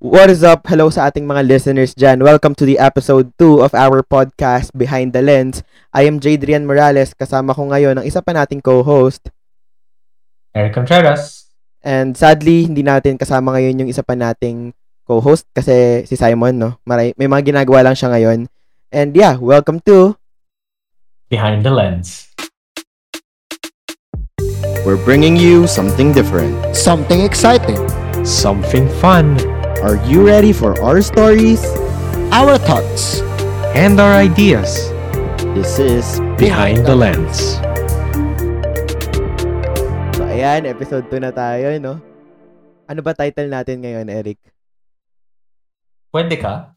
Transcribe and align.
What 0.00 0.32
is 0.32 0.40
up? 0.40 0.64
Hello 0.64 0.88
sa 0.88 1.12
ating 1.12 1.28
mga 1.28 1.44
listeners 1.44 1.92
dyan. 1.92 2.24
Welcome 2.24 2.56
to 2.56 2.64
the 2.64 2.80
episode 2.80 3.36
2 3.36 3.60
of 3.60 3.76
our 3.76 4.00
podcast, 4.00 4.72
Behind 4.72 5.12
the 5.12 5.20
Lens. 5.20 5.60
I 5.92 6.08
am 6.08 6.24
Jadrian 6.24 6.64
Morales. 6.64 7.12
Kasama 7.12 7.52
ko 7.52 7.68
ngayon 7.68 8.00
ang 8.00 8.08
isa 8.08 8.24
pa 8.24 8.32
nating 8.32 8.64
co-host. 8.64 9.28
Eric 10.56 10.72
Contreras. 10.72 11.52
And 11.84 12.16
sadly, 12.16 12.64
hindi 12.64 12.80
natin 12.80 13.20
kasama 13.20 13.52
ngayon 13.52 13.84
yung 13.84 13.92
isa 13.92 14.00
pa 14.00 14.16
nating 14.16 14.72
co-host 15.04 15.44
kasi 15.52 16.08
si 16.08 16.16
Simon, 16.16 16.56
no? 16.56 16.80
Maray, 16.88 17.12
may 17.20 17.28
mga 17.28 17.52
ginagawa 17.52 17.84
lang 17.84 17.92
siya 17.92 18.08
ngayon. 18.08 18.48
And 18.88 19.12
yeah, 19.12 19.36
welcome 19.36 19.84
to 19.84 20.16
Behind 21.28 21.60
the 21.60 21.76
Lens. 21.76 22.32
We're 24.80 24.96
bringing 25.04 25.36
you 25.36 25.68
something 25.68 26.16
different. 26.16 26.56
Something 26.72 27.20
exciting. 27.20 27.84
Something 28.24 28.88
fun. 29.04 29.59
Are 29.80 29.96
you 30.04 30.20
ready 30.20 30.52
for 30.52 30.76
our 30.84 31.00
stories? 31.00 31.64
Our 32.36 32.60
thoughts. 32.60 33.24
And 33.72 33.96
our 33.96 34.12
ideas. 34.12 34.92
This 35.56 35.80
is 35.80 36.20
Behind 36.36 36.84
the 36.84 36.92
Lens. 36.92 37.56
So 40.20 40.28
ayan, 40.28 40.68
episode 40.68 41.08
2 41.08 41.24
na 41.24 41.32
tayo, 41.32 41.72
no? 41.80 41.96
Ano 42.92 43.00
ba 43.00 43.16
title 43.16 43.48
natin 43.48 43.80
ngayon, 43.80 44.12
Eric? 44.12 44.36
Pwede 46.12 46.36
ka? 46.36 46.76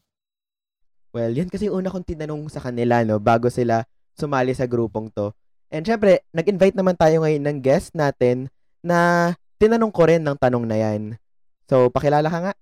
Well, 1.12 1.36
yan 1.36 1.52
kasi 1.52 1.68
yung 1.68 1.84
una 1.84 1.92
kong 1.92 2.08
tinanong 2.08 2.48
sa 2.48 2.64
kanila, 2.64 3.04
no? 3.04 3.20
Bago 3.20 3.52
sila 3.52 3.84
sumali 4.16 4.56
sa 4.56 4.64
grupong 4.64 5.12
to. 5.12 5.36
And 5.68 5.84
syempre, 5.84 6.24
nag-invite 6.32 6.72
naman 6.72 6.96
tayo 6.96 7.20
ngayon 7.20 7.44
ng 7.52 7.58
guest 7.60 7.92
natin 7.92 8.48
na 8.80 9.28
tinanong 9.60 9.92
ko 9.92 10.08
rin 10.08 10.24
ng 10.24 10.40
tanong 10.40 10.64
na 10.64 10.80
yan. 10.80 11.20
So, 11.68 11.92
pakilala 11.92 12.32
ka 12.32 12.40
nga. 12.48 12.54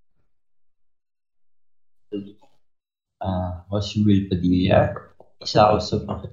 Uh, 3.22 3.50
was 3.70 3.92
Will 3.96 4.28
Padilla. 4.28 4.92
Isa 5.42 5.70
ako 5.70 5.76
sa 5.82 5.96
mga 6.06 6.26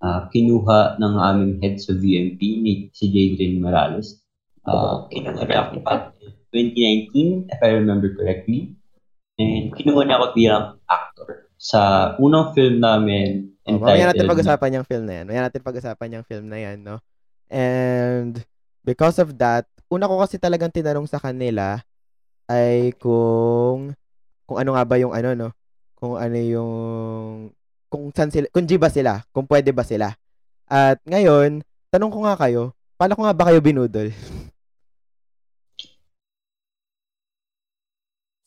uh, 0.00 0.20
kinuha 0.32 0.96
ng 0.96 1.14
aming 1.18 1.54
head 1.60 1.76
sa 1.82 1.92
VMP 1.96 2.40
ni 2.62 2.72
si 2.94 3.10
Jadrian 3.10 3.60
Morales. 3.60 4.22
Uh, 4.64 5.08
kinuha 5.10 5.44
na 5.44 5.56
ako 5.68 5.80
pa 5.84 6.12
2019, 6.52 7.50
if 7.50 7.60
I 7.62 7.70
remember 7.78 8.12
correctly. 8.14 8.76
And 9.40 9.72
kinuha 9.72 10.04
niya 10.04 10.16
ako 10.20 10.26
bilang 10.36 10.64
actor 10.88 11.50
sa 11.60 12.12
unang 12.20 12.56
film 12.56 12.80
namin 12.80 13.50
Oh, 13.68 13.78
mamaya 13.78 14.10
natin 14.10 14.26
pag-usapan 14.26 14.76
yung 14.80 14.86
film 14.88 15.04
na 15.06 15.14
yan. 15.20 15.24
Mamaya 15.28 15.42
natin 15.46 15.62
pag-usapan 15.62 16.14
yung 16.16 16.26
film 16.26 16.46
na 16.48 16.58
yan, 16.58 16.78
no? 16.82 16.96
And 17.46 18.34
because 18.82 19.22
of 19.22 19.36
that, 19.38 19.68
una 19.92 20.10
ko 20.10 20.18
kasi 20.18 20.40
talagang 20.42 20.74
tinanong 20.74 21.06
sa 21.06 21.22
kanila 21.22 21.78
ay 22.50 22.96
kung 22.98 23.94
kung 24.50 24.58
ano 24.58 24.74
nga 24.74 24.82
ba 24.82 24.98
yung 24.98 25.14
ano 25.14 25.30
no 25.38 25.48
kung 25.94 26.18
ano 26.18 26.34
yung 26.34 26.74
kung 27.86 28.10
san 28.10 28.34
sila 28.34 28.50
kung 28.50 28.66
G 28.66 28.74
ba 28.82 28.90
sila 28.90 29.22
kung 29.30 29.46
pwede 29.46 29.70
ba 29.70 29.86
sila 29.86 30.10
at 30.66 30.98
ngayon 31.06 31.62
tanong 31.94 32.10
ko 32.10 32.26
nga 32.26 32.34
kayo 32.34 32.74
paano 32.98 33.14
ko 33.14 33.22
nga 33.22 33.36
ba 33.38 33.46
kayo 33.46 33.62
binudol 33.62 34.10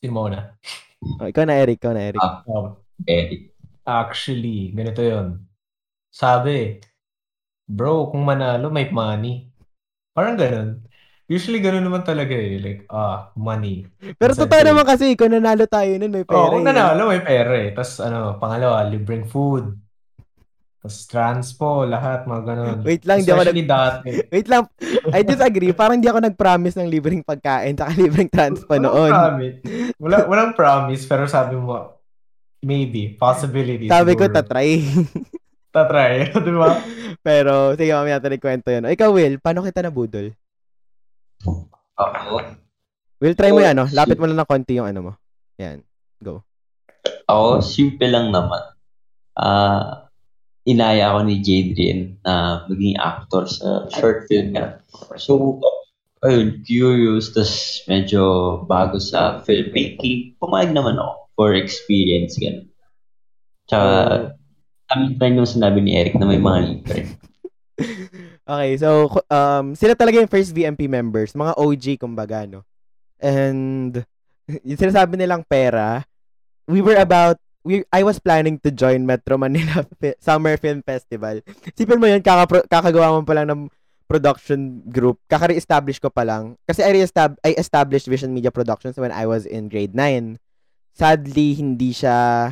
Simona. 0.04 0.60
oh, 1.24 1.28
ikaw 1.32 1.48
na 1.48 1.56
Eric 1.56 1.80
ikaw 1.80 1.96
na 1.96 2.04
Eric 2.04 2.20
Ah. 2.20 2.44
Um, 2.52 2.76
Eric. 3.08 3.56
actually, 3.88 4.76
ganito 4.76 5.00
yon. 5.00 5.40
Sabi, 6.12 6.84
bro, 7.68 8.12
kung 8.12 8.24
manalo, 8.28 8.68
may 8.68 8.92
money. 8.92 9.48
Parang 10.12 10.36
ganun. 10.36 10.84
Usually, 11.34 11.58
ganun 11.58 11.82
naman 11.82 12.06
talaga 12.06 12.38
eh. 12.38 12.62
Like, 12.62 12.82
ah, 12.94 13.34
money. 13.34 13.90
pero 14.22 14.38
totoo 14.38 14.62
naman 14.62 14.86
kasi 14.86 15.18
kung 15.18 15.34
nanalo 15.34 15.66
tayo 15.66 15.90
nun 15.98 16.14
may 16.14 16.22
pera 16.22 16.38
Oo, 16.38 16.54
kung 16.54 16.62
eh. 16.62 16.70
nanalo, 16.70 17.10
may 17.10 17.26
pera 17.26 17.54
eh. 17.58 17.74
Tapos, 17.74 17.98
ano, 17.98 18.38
pangalawa, 18.38 18.86
libreng 18.86 19.26
food. 19.26 19.74
Tapos, 20.78 21.10
transpo, 21.10 21.90
lahat, 21.90 22.28
mga 22.30 22.44
ganun. 22.44 22.78
Wait 22.86 23.02
lang, 23.08 23.24
di 23.24 23.32
ako 23.32 23.42
Especially 23.42 23.66
dati. 23.66 24.10
wait 24.36 24.48
lang 24.52 24.64
I 25.16 25.24
disagree 25.24 25.72
parang 25.72 26.00
di 26.00 26.08
ako 26.08 26.20
nag-promise 26.24 26.76
ng 26.80 26.92
libreng 26.92 27.24
pagkain 27.24 27.76
tsaka 27.76 27.92
libreng 27.96 28.28
transpo 28.32 28.72
Walang 28.72 28.84
noon 28.88 29.12
promise. 29.12 29.58
Wala, 30.00 30.18
walang 30.28 30.52
promise, 30.56 31.04
pero 31.08 31.24
sabi 31.26 31.56
mo, 31.56 32.00
maybe, 32.60 33.16
possibility. 33.16 33.88
sabi 33.88 34.16
ko 34.16 34.28
siguro. 34.28 34.36
tatry 34.36 34.70
Tatry, 35.74 36.30
di 36.46 36.54
ba? 36.54 36.70
pero 37.26 37.74
sige 37.74 37.92
mamaya 37.96 38.20
natin 38.20 38.38
ikwento 38.38 38.70
yun 38.70 38.86
ikaw 38.92 39.10
Will 39.10 39.40
paano 39.40 39.64
kita 39.64 39.82
nabudol 39.82 40.36
Ako, 41.44 42.42
Will, 43.24 43.36
try 43.40 43.56
mo 43.56 43.64
Oh, 43.64 43.66
yan, 43.66 43.76
no? 43.80 43.88
Lapit 43.92 44.20
mo 44.20 44.28
lang 44.28 44.36
ng 44.40 44.50
konti 44.50 44.76
yung 44.76 44.90
ano 44.90 45.00
mo. 45.00 45.12
Yan. 45.60 45.80
ako 47.28 47.64
simple 47.64 48.08
lang 48.12 48.36
naman. 48.36 48.64
Ah, 49.40 50.12
inaya 50.68 51.12
ako 51.12 51.20
ni 51.28 51.40
Jadrian 51.40 52.20
na 52.24 52.64
maging 52.68 53.00
actor 53.00 53.48
sa 53.48 53.88
short 53.92 54.28
film 54.28 54.56
niya. 54.56 54.80
So, 55.20 55.60
ayun, 56.24 56.64
curious, 56.64 57.36
tas 57.36 57.84
medyo 57.88 58.24
bago 58.68 59.00
sa 59.00 59.44
filmmaking. 59.44 60.40
Pumayag 60.40 60.72
naman 60.72 61.00
ako 61.00 61.14
for 61.36 61.50
experience, 61.56 62.40
gano'n. 62.40 62.68
Tsaka, 63.68 63.92
kami 64.92 65.16
rin 65.18 65.40
yung 65.40 65.50
sinabi 65.50 65.80
ni 65.82 65.96
Eric 65.96 66.16
na 66.20 66.28
may 66.28 66.40
mga 66.40 66.60
libre. 66.64 67.02
okay, 68.48 68.72
so, 68.78 69.10
um, 69.32 69.76
sila 69.76 69.96
talaga 69.96 70.20
yung 70.20 70.32
first 70.32 70.52
VMP 70.52 70.88
members. 70.88 71.34
Mga 71.34 71.54
OG, 71.56 71.86
kumbaga, 72.00 72.48
no? 72.48 72.64
And, 73.20 74.04
yung 74.68 74.80
sinasabi 74.80 75.16
nilang 75.16 75.48
pera, 75.48 76.04
we 76.68 76.84
were 76.84 77.00
about, 77.00 77.40
we, 77.64 77.84
I 77.92 78.04
was 78.04 78.20
planning 78.20 78.60
to 78.64 78.72
join 78.72 79.08
Metro 79.08 79.40
Manila 79.40 79.88
Fi- 80.00 80.20
Summer 80.20 80.60
Film 80.60 80.84
Festival. 80.84 81.40
Sipin 81.76 82.00
mo 82.00 82.08
yun, 82.08 82.20
kakapro, 82.20 82.64
kakagawa 82.68 83.20
mo 83.20 83.24
pa 83.24 83.36
lang 83.36 83.48
ng 83.48 83.62
production 84.08 84.84
group. 84.92 85.18
Kaka-re-establish 85.32 85.98
ko 85.98 86.12
pa 86.12 86.28
lang. 86.28 86.60
Kasi 86.68 86.84
I, 86.84 86.92
re-estab- 87.00 87.40
I 87.42 87.56
established 87.56 88.12
Vision 88.12 88.36
Media 88.36 88.52
Productions 88.52 89.00
when 89.00 89.12
I 89.16 89.26
was 89.26 89.48
in 89.48 89.72
grade 89.72 89.96
9. 89.96 90.38
Sadly, 90.94 91.58
hindi 91.58 91.96
siya 91.96 92.52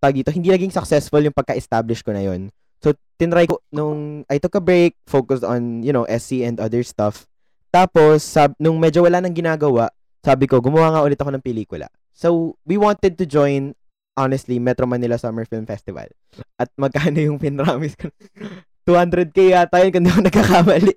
tag 0.00 0.14
dito, 0.14 0.30
hindi 0.30 0.52
naging 0.52 0.72
successful 0.72 1.20
yung 1.24 1.34
pagka-establish 1.34 2.04
ko 2.04 2.14
na 2.14 2.22
yun. 2.22 2.52
So, 2.80 2.92
tinry 3.16 3.48
ko 3.48 3.60
nung 3.72 4.24
I 4.28 4.36
took 4.36 4.54
a 4.56 4.62
break, 4.62 4.96
focused 5.08 5.44
on, 5.44 5.82
you 5.82 5.92
know, 5.92 6.04
SC 6.08 6.44
and 6.44 6.60
other 6.60 6.84
stuff. 6.84 7.24
Tapos, 7.72 8.24
sab, 8.24 8.56
nung 8.56 8.80
medyo 8.80 9.04
wala 9.04 9.20
nang 9.20 9.36
ginagawa, 9.36 9.92
sabi 10.24 10.48
ko, 10.48 10.58
gumawa 10.60 10.96
nga 10.96 11.04
ulit 11.04 11.20
ako 11.20 11.30
ng 11.34 11.44
pelikula. 11.44 11.86
So, 12.16 12.56
we 12.64 12.80
wanted 12.80 13.20
to 13.20 13.28
join, 13.28 13.76
honestly, 14.16 14.56
Metro 14.56 14.88
Manila 14.88 15.20
Summer 15.20 15.44
Film 15.44 15.68
Festival. 15.68 16.08
At 16.56 16.72
magkano 16.80 17.20
yung 17.20 17.36
pinramis 17.36 17.94
ko? 17.94 18.08
200k 18.86 19.50
yata 19.50 19.82
yun, 19.82 19.90
kung 19.90 20.04
di 20.06 20.10
ako 20.14 20.20
nagkakamali. 20.30 20.96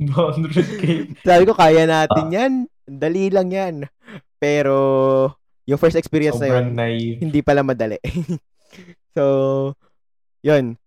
100k. 0.00 0.82
sabi 1.28 1.42
ko, 1.44 1.52
kaya 1.52 1.84
natin 1.84 2.26
yan. 2.32 2.52
Dali 2.88 3.28
lang 3.28 3.48
yan. 3.52 3.74
Pero, 4.40 4.76
yung 5.68 5.76
first 5.76 6.00
experience 6.00 6.40
na 6.40 6.48
yun, 6.48 6.64
Sobrang 6.64 6.72
naive. 6.72 7.18
hindi 7.20 7.40
pala 7.44 7.60
madali. 7.60 8.00
so, 9.16 9.22
yun. 10.40 10.80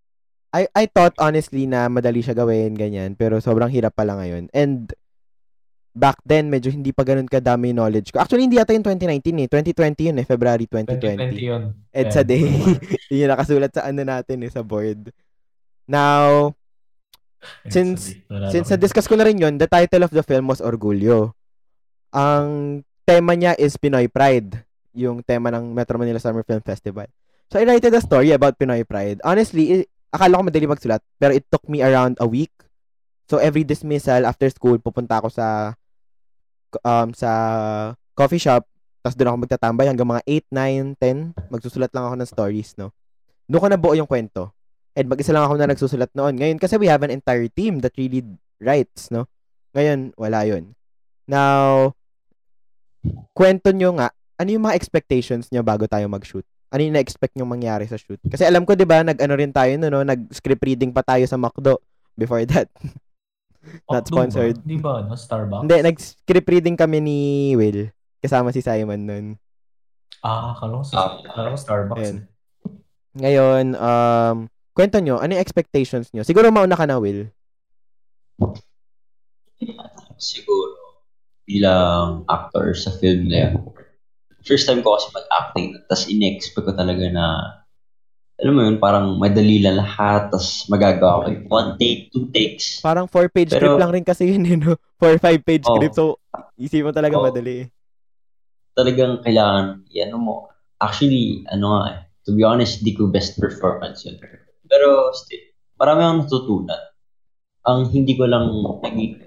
I, 0.49 0.65
I 0.73 0.85
thought 0.85 1.13
honestly 1.17 1.65
na 1.65 1.85
madali 1.87 2.19
siya 2.19 2.33
gawin, 2.33 2.73
ganyan. 2.73 3.13
Pero 3.13 3.37
sobrang 3.37 3.69
hirap 3.69 3.93
pala 3.93 4.17
ngayon. 4.17 4.49
And, 4.49 4.89
back 5.89 6.21
then, 6.23 6.47
medyo 6.47 6.69
hindi 6.71 6.93
pa 6.93 7.03
ganun 7.03 7.27
kadami 7.27 7.73
knowledge 7.73 8.13
ko. 8.13 8.21
Actually, 8.21 8.45
hindi 8.47 8.55
yata 8.55 8.71
yung 8.71 8.85
2019 8.85 9.45
eh. 9.45 9.47
2020 9.51 10.07
yun 10.09 10.17
eh. 10.21 10.25
February 10.25 10.65
2020. 10.65 11.17
2020 11.35 11.37
yun. 11.43 11.61
EDSA 11.91 12.21
Yeah. 12.21 12.25
Day. 12.25 12.43
yun 13.11 13.19
yung 13.25 13.31
nakasulat 13.33 13.71
sa 13.73 13.83
ano 13.83 14.01
natin 14.01 14.37
eh, 14.45 14.51
sa 14.53 14.61
board. 14.63 15.11
Now, 15.85 16.53
Since- 17.67 18.19
Wala 18.27 18.51
Since 18.51 18.67
ako. 18.67 18.73
na-discuss 18.75 19.07
ko 19.07 19.15
na 19.15 19.23
rin 19.23 19.39
yun, 19.39 19.55
the 19.55 19.67
title 19.67 20.03
of 20.03 20.11
the 20.11 20.23
film 20.23 20.47
was 20.47 20.59
Orgulyo. 20.59 21.31
Ang 22.11 22.81
tema 23.03 23.31
niya 23.33 23.55
is 23.55 23.79
Pinoy 23.79 24.11
Pride, 24.11 24.59
yung 24.91 25.23
tema 25.23 25.47
ng 25.49 25.71
Metro 25.71 25.95
Manila 25.95 26.19
Summer 26.19 26.43
Film 26.43 26.59
Festival. 26.59 27.07
So, 27.47 27.57
I 27.57 27.65
wrote 27.65 27.85
a 27.85 28.03
story 28.03 28.31
about 28.31 28.59
Pinoy 28.59 28.83
Pride. 28.83 29.23
Honestly, 29.23 29.81
i- 29.81 29.89
akala 30.09 30.41
ko 30.41 30.43
madali 30.45 30.67
magsulat, 30.69 31.01
pero 31.21 31.33
it 31.33 31.45
took 31.49 31.65
me 31.69 31.81
around 31.81 32.17
a 32.21 32.27
week. 32.27 32.53
So, 33.29 33.37
every 33.37 33.61
dismissal 33.61 34.25
after 34.25 34.49
school, 34.49 34.81
pupunta 34.81 35.21
ako 35.21 35.29
sa 35.29 35.77
um, 36.81 37.13
sa 37.13 37.31
coffee 38.17 38.41
shop, 38.41 38.65
tapos 38.99 39.15
doon 39.15 39.29
ako 39.31 39.37
magtatambay 39.45 39.85
hanggang 39.87 40.09
mga 40.09 40.23
8, 40.27 40.97
9, 40.99 41.37
10. 41.37 41.53
Magsusulat 41.53 41.91
lang 41.95 42.03
ako 42.09 42.15
ng 42.19 42.29
stories, 42.29 42.69
no? 42.75 42.91
Doon 43.47 43.61
ko 43.63 43.67
nabuo 43.69 43.93
yung 43.95 44.09
kwento. 44.09 44.51
And 44.97 45.07
mag-isa 45.07 45.31
lang 45.31 45.47
ako 45.47 45.55
na 45.55 45.69
nagsusulat 45.71 46.11
noon. 46.17 46.35
Ngayon, 46.35 46.57
kasi 46.59 46.75
we 46.75 46.89
have 46.91 47.05
an 47.05 47.13
entire 47.13 47.47
team 47.47 47.79
that 47.85 47.95
really 47.95 48.25
writes, 48.59 49.07
no? 49.13 49.29
Ngayon, 49.71 50.17
wala 50.19 50.43
yun. 50.43 50.75
Now, 51.29 51.93
kwento 53.31 53.71
nyo 53.71 53.95
nga, 53.95 54.11
ano 54.35 54.49
yung 54.49 54.65
mga 54.65 54.75
expectations 54.75 55.47
nyo 55.53 55.63
bago 55.63 55.87
tayo 55.87 56.09
mag-shoot? 56.11 56.45
Ano 56.69 56.81
yung 56.85 56.95
na-expect 56.95 57.33
nyo 57.33 57.49
mangyari 57.49 57.89
sa 57.89 57.97
shoot? 57.97 58.21
Kasi 58.21 58.45
alam 58.45 58.61
ko, 58.61 58.77
di 58.77 58.85
ba, 58.85 59.01
nag-ano 59.01 59.33
rin 59.33 59.49
tayo, 59.49 59.73
no, 59.81 59.89
no? 59.89 60.05
Nag-script 60.05 60.61
reading 60.61 60.93
pa 60.93 61.01
tayo 61.01 61.25
sa 61.25 61.33
McDo 61.33 61.81
before 62.13 62.45
that. 62.45 62.69
Not 63.89 64.05
Octo 64.05 64.13
sponsored. 64.13 64.57
Ba? 64.61 64.69
Di 64.69 64.77
ba? 64.77 64.93
No? 65.03 65.17
Starbucks? 65.17 65.61
Hindi, 65.65 65.77
nag-script 65.81 66.49
reading 66.49 66.77
kami 66.77 66.97
ni 67.01 67.19
Will. 67.57 67.89
kasama 68.19 68.51
si 68.51 68.59
Simon 68.61 69.01
nun. 69.07 69.25
Ah, 70.19 70.51
kala 70.59 70.79
ko, 70.79 70.85
sa, 70.85 71.23
kala 71.23 71.55
ko 71.55 71.57
Starbucks. 71.57 72.01
Ayan. 72.03 72.17
eh. 72.19 72.27
Ngayon, 73.19 73.65
um, 73.73 74.37
kwento 74.77 75.01
nyo, 75.01 75.17
ano 75.17 75.33
yung 75.33 75.43
expectations 75.43 76.13
nyo? 76.13 76.21
Siguro 76.21 76.53
mauna 76.53 76.77
ka 76.77 76.85
na, 76.85 77.01
Will. 77.01 77.31
siguro 80.19 81.03
bilang 81.47 82.27
actor 82.29 82.75
sa 82.77 82.93
film 82.99 83.27
na 83.27 83.49
yun. 83.49 83.55
First 84.49 84.65
time 84.65 84.81
ko 84.81 84.97
kasi 84.97 85.13
mag-acting. 85.13 85.77
Tapos 85.85 86.09
in-expect 86.09 86.65
ko 86.65 86.73
talaga 86.73 87.05
na 87.05 87.25
alam 88.39 88.55
mo 88.55 88.63
yun, 88.65 88.79
parang 88.79 89.19
madali 89.19 89.61
lang 89.61 89.77
lahat. 89.77 90.33
Tapos 90.33 90.65
magagawa 90.65 91.21
ko 91.21 91.27
yung 91.29 91.45
one 91.51 91.69
take, 91.77 92.09
two 92.09 92.31
takes. 92.33 92.81
Parang 92.81 93.05
four-page 93.05 93.53
Pero- 93.53 93.75
script 93.75 93.81
lang 93.83 93.91
rin 93.93 94.05
kasi 94.07 94.31
yun, 94.31 94.41
you 94.41 94.57
know? 94.57 94.73
Four, 94.99 95.19
five-page 95.21 95.67
Oh. 95.69 95.77
script. 95.77 95.93
So, 95.93 96.17
isip 96.57 96.81
mo 96.81 96.89
talaga 96.89 97.19
Oh. 97.19 97.29
madali. 97.29 97.69
Talagang 98.73 99.21
kailangan, 99.21 99.85
yan 99.91 100.15
mo. 100.15 100.49
Actually, 100.79 101.43
ano 101.51 101.77
nga 101.77 101.81
eh. 101.91 101.99
To 102.25 102.31
be 102.31 102.41
honest, 102.41 102.79
di 102.81 102.95
ko 102.95 103.11
best 103.11 103.35
performance 103.35 104.07
yun. 104.07 104.15
Pero 104.65 105.11
still, 105.11 105.43
marami 105.75 105.99
akong 106.01 106.19
natutunan. 106.23 106.81
Ang 107.67 107.91
hindi 107.91 108.15
ko 108.15 108.23
lang 108.23 108.47
naging 108.81 109.19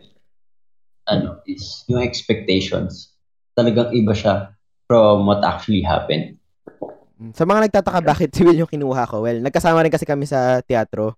ano, 1.04 1.42
is 1.44 1.84
yung 1.86 2.00
expectations. 2.00 3.12
Talagang 3.52 3.92
iba 3.92 4.16
siya 4.16 4.56
from 4.92 5.24
what 5.24 5.40
actually 5.40 5.80
happened. 5.80 6.36
Sa 7.32 7.48
mga 7.48 7.72
nagtataka 7.72 8.04
bakit 8.04 8.28
si 8.36 8.44
Will 8.44 8.60
yung 8.60 8.68
kinuha 8.68 9.08
ko, 9.08 9.24
well, 9.24 9.40
nagkasama 9.40 9.80
rin 9.80 9.88
kasi 9.88 10.04
kami 10.04 10.28
sa 10.28 10.60
teatro. 10.60 11.16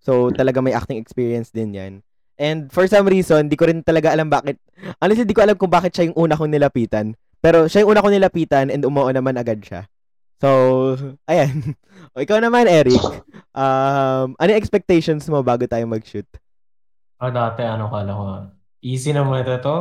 So, 0.00 0.32
talaga 0.32 0.64
may 0.64 0.72
acting 0.72 0.96
experience 0.96 1.52
din 1.52 1.76
yan. 1.76 1.92
And 2.40 2.72
for 2.72 2.88
some 2.88 3.04
reason, 3.04 3.52
di 3.52 3.60
ko 3.60 3.68
rin 3.68 3.84
talaga 3.84 4.16
alam 4.16 4.32
bakit. 4.32 4.56
Honestly, 4.96 5.28
di 5.28 5.36
ko 5.36 5.44
alam 5.44 5.60
kung 5.60 5.68
bakit 5.68 5.92
siya 5.92 6.08
yung 6.08 6.16
una 6.16 6.40
kong 6.40 6.56
nilapitan. 6.56 7.12
Pero 7.44 7.68
siya 7.68 7.84
yung 7.84 7.92
una 7.92 8.00
kong 8.00 8.16
nilapitan 8.16 8.72
and 8.72 8.82
umuo 8.88 9.12
naman 9.12 9.36
agad 9.36 9.60
siya. 9.60 9.84
So, 10.40 10.48
ayan. 11.30 11.76
o 12.16 12.24
ikaw 12.24 12.40
naman, 12.40 12.64
Eric. 12.64 12.98
Um, 13.52 14.32
ano 14.40 14.50
expectations 14.56 15.28
mo 15.28 15.44
bago 15.44 15.68
tayo 15.68 15.84
mag-shoot? 15.84 16.26
Ah, 17.20 17.30
dati 17.30 17.62
ano 17.62 17.86
kala 17.92 18.10
ko, 18.10 18.24
easy 18.82 19.12
naman 19.14 19.44
ito 19.44 19.54
to. 19.60 19.76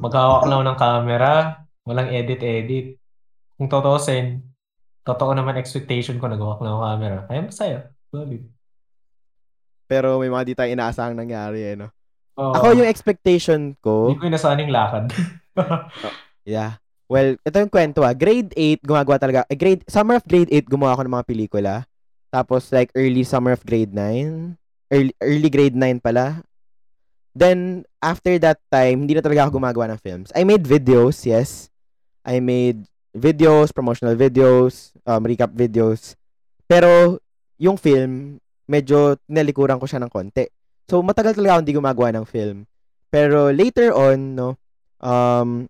Maghawak 0.00 0.48
lang 0.48 0.64
ng 0.64 0.78
camera, 0.80 1.60
walang 1.86 2.10
edit-edit. 2.10 2.98
Kung 3.58 3.68
totoosin, 3.70 4.42
totoo 5.02 5.34
naman 5.34 5.58
expectation 5.58 6.18
ko 6.18 6.30
naghawak 6.30 6.62
lang 6.62 6.72
ako 6.74 6.82
ng 6.82 6.92
camera. 6.94 7.18
Kaya 7.26 7.40
masaya. 7.42 7.78
Solid. 8.10 8.42
Pero 9.90 10.22
may 10.22 10.30
mga 10.30 10.44
di 10.46 10.54
tayo 10.56 10.70
inaasahang 10.72 11.18
nangyari, 11.18 11.60
eh, 11.62 11.74
no? 11.76 11.90
Oo. 12.40 12.54
Ako 12.56 12.80
yung 12.80 12.88
expectation 12.88 13.76
ko, 13.84 14.08
Hindi 14.12 14.20
ko 14.20 14.26
inasahan 14.30 14.70
lakad. 14.70 15.06
Yeah. 16.42 16.82
Well, 17.06 17.38
ito 17.38 17.54
yung 17.54 17.70
kwento 17.70 18.02
ah. 18.02 18.16
Grade 18.16 18.50
8, 18.56 18.82
gumagawa 18.82 19.14
talaga. 19.14 19.46
Eh, 19.46 19.54
grade, 19.54 19.86
summer 19.86 20.18
of 20.18 20.26
grade 20.26 20.50
8, 20.50 20.66
gumawa 20.66 20.98
ako 20.98 21.02
ng 21.06 21.14
mga 21.14 21.28
pelikula. 21.28 21.74
Tapos 22.34 22.72
like 22.74 22.90
early 22.98 23.22
summer 23.22 23.54
of 23.54 23.62
grade 23.62 23.94
9. 23.94 24.58
Early, 24.90 25.14
early 25.22 25.50
grade 25.52 25.76
9 25.78 26.02
pala. 26.02 26.42
Then, 27.32 27.88
after 28.02 28.36
that 28.44 28.60
time, 28.68 29.06
hindi 29.06 29.16
na 29.16 29.24
talaga 29.24 29.48
ako 29.48 29.56
gumagawa 29.56 29.88
ng 29.92 30.00
films. 30.04 30.28
I 30.36 30.44
made 30.44 30.68
videos, 30.68 31.24
yes. 31.24 31.71
I 32.22 32.38
made 32.38 32.86
videos, 33.12 33.74
promotional 33.74 34.16
videos, 34.16 34.94
um, 35.04 35.22
recap 35.26 35.52
videos. 35.52 36.16
Pero, 36.64 37.20
yung 37.60 37.76
film, 37.76 38.40
medyo 38.66 39.18
nalikuran 39.28 39.76
ko 39.76 39.84
siya 39.84 40.00
ng 40.00 40.10
konti. 40.10 40.48
So, 40.88 41.04
matagal 41.04 41.36
talaga 41.36 41.58
ako 41.58 41.62
hindi 41.62 41.76
gumagawa 41.76 42.08
ng 42.16 42.26
film. 42.26 42.64
Pero 43.12 43.52
later 43.52 43.92
on, 43.92 44.18
no, 44.32 44.56
um, 45.04 45.68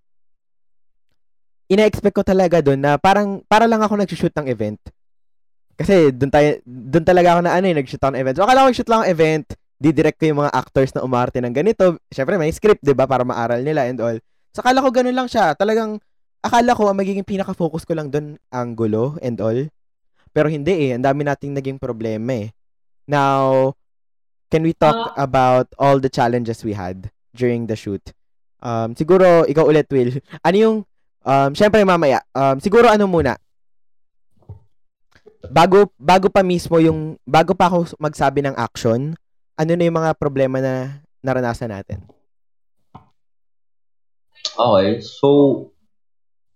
ina-expect 1.72 2.14
ko 2.14 2.22
talaga 2.22 2.60
doon 2.60 2.78
na 2.78 3.00
parang 3.00 3.40
para 3.48 3.64
lang 3.64 3.82
ako 3.82 3.98
nag-shoot 3.98 4.30
ng 4.36 4.46
event. 4.52 4.78
Kasi 5.74 6.12
doon 6.12 6.30
tayo 6.30 6.60
doon 6.68 7.02
talaga 7.02 7.28
ako 7.34 7.40
na 7.48 7.52
ano 7.56 7.66
eh, 7.66 7.74
nag-shoot 7.74 7.98
ng 7.98 8.20
event. 8.20 8.36
So 8.36 8.44
akala 8.44 8.62
ko 8.62 8.66
nag-shoot 8.70 8.90
lang 8.92 9.00
ng 9.02 9.10
event, 9.10 9.46
didirect 9.82 10.18
ko 10.20 10.24
yung 10.30 10.40
mga 10.44 10.52
actors 10.54 10.92
na 10.92 11.02
umarte 11.02 11.40
ng 11.40 11.50
ganito. 11.50 11.98
Syempre 12.12 12.36
may 12.36 12.52
script, 12.52 12.84
'di 12.84 12.92
ba, 12.94 13.08
para 13.08 13.24
maaral 13.24 13.64
nila 13.64 13.88
and 13.88 13.98
all. 13.98 14.14
So 14.52 14.60
akala 14.60 14.84
ko 14.84 14.92
ganun 14.92 15.16
lang 15.16 15.26
siya. 15.32 15.56
Talagang 15.56 15.96
akala 16.42 16.76
ko 16.76 16.90
ang 16.90 16.98
magiging 16.98 17.24
pinaka-focus 17.24 17.86
ko 17.86 17.94
lang 17.94 18.10
doon 18.10 18.36
ang 18.50 18.74
gulo 18.74 19.16
and 19.22 19.38
all. 19.38 19.58
Pero 20.34 20.50
hindi 20.50 20.90
eh, 20.90 20.98
ang 20.98 21.04
dami 21.06 21.22
nating 21.24 21.54
naging 21.54 21.78
problema 21.78 22.46
eh. 22.46 22.50
Now, 23.06 23.72
can 24.50 24.66
we 24.66 24.74
talk 24.74 25.14
about 25.14 25.70
all 25.78 26.02
the 26.02 26.10
challenges 26.10 26.66
we 26.66 26.74
had 26.74 27.08
during 27.32 27.70
the 27.70 27.76
shoot? 27.76 28.02
Um, 28.62 28.94
siguro, 28.98 29.46
ikaw 29.46 29.68
ulit, 29.68 29.86
Will. 29.92 30.18
Ano 30.46 30.56
yung 30.56 30.76
Um, 31.22 31.54
syempre 31.54 31.82
mamaya. 31.86 32.22
Um, 32.34 32.58
siguro 32.58 32.90
ano 32.90 33.06
muna. 33.06 33.38
Bago 35.50 35.90
bago 35.98 36.30
pa 36.30 36.42
mismo 36.42 36.78
yung 36.78 37.18
bago 37.26 37.54
pa 37.54 37.66
ako 37.70 37.98
magsabi 37.98 38.42
ng 38.46 38.54
action, 38.58 39.14
ano 39.58 39.72
na 39.74 39.86
yung 39.86 39.98
mga 39.98 40.14
problema 40.18 40.58
na 40.62 41.02
naranasan 41.22 41.70
natin? 41.70 42.02
Okay, 44.58 45.00
so 45.00 45.70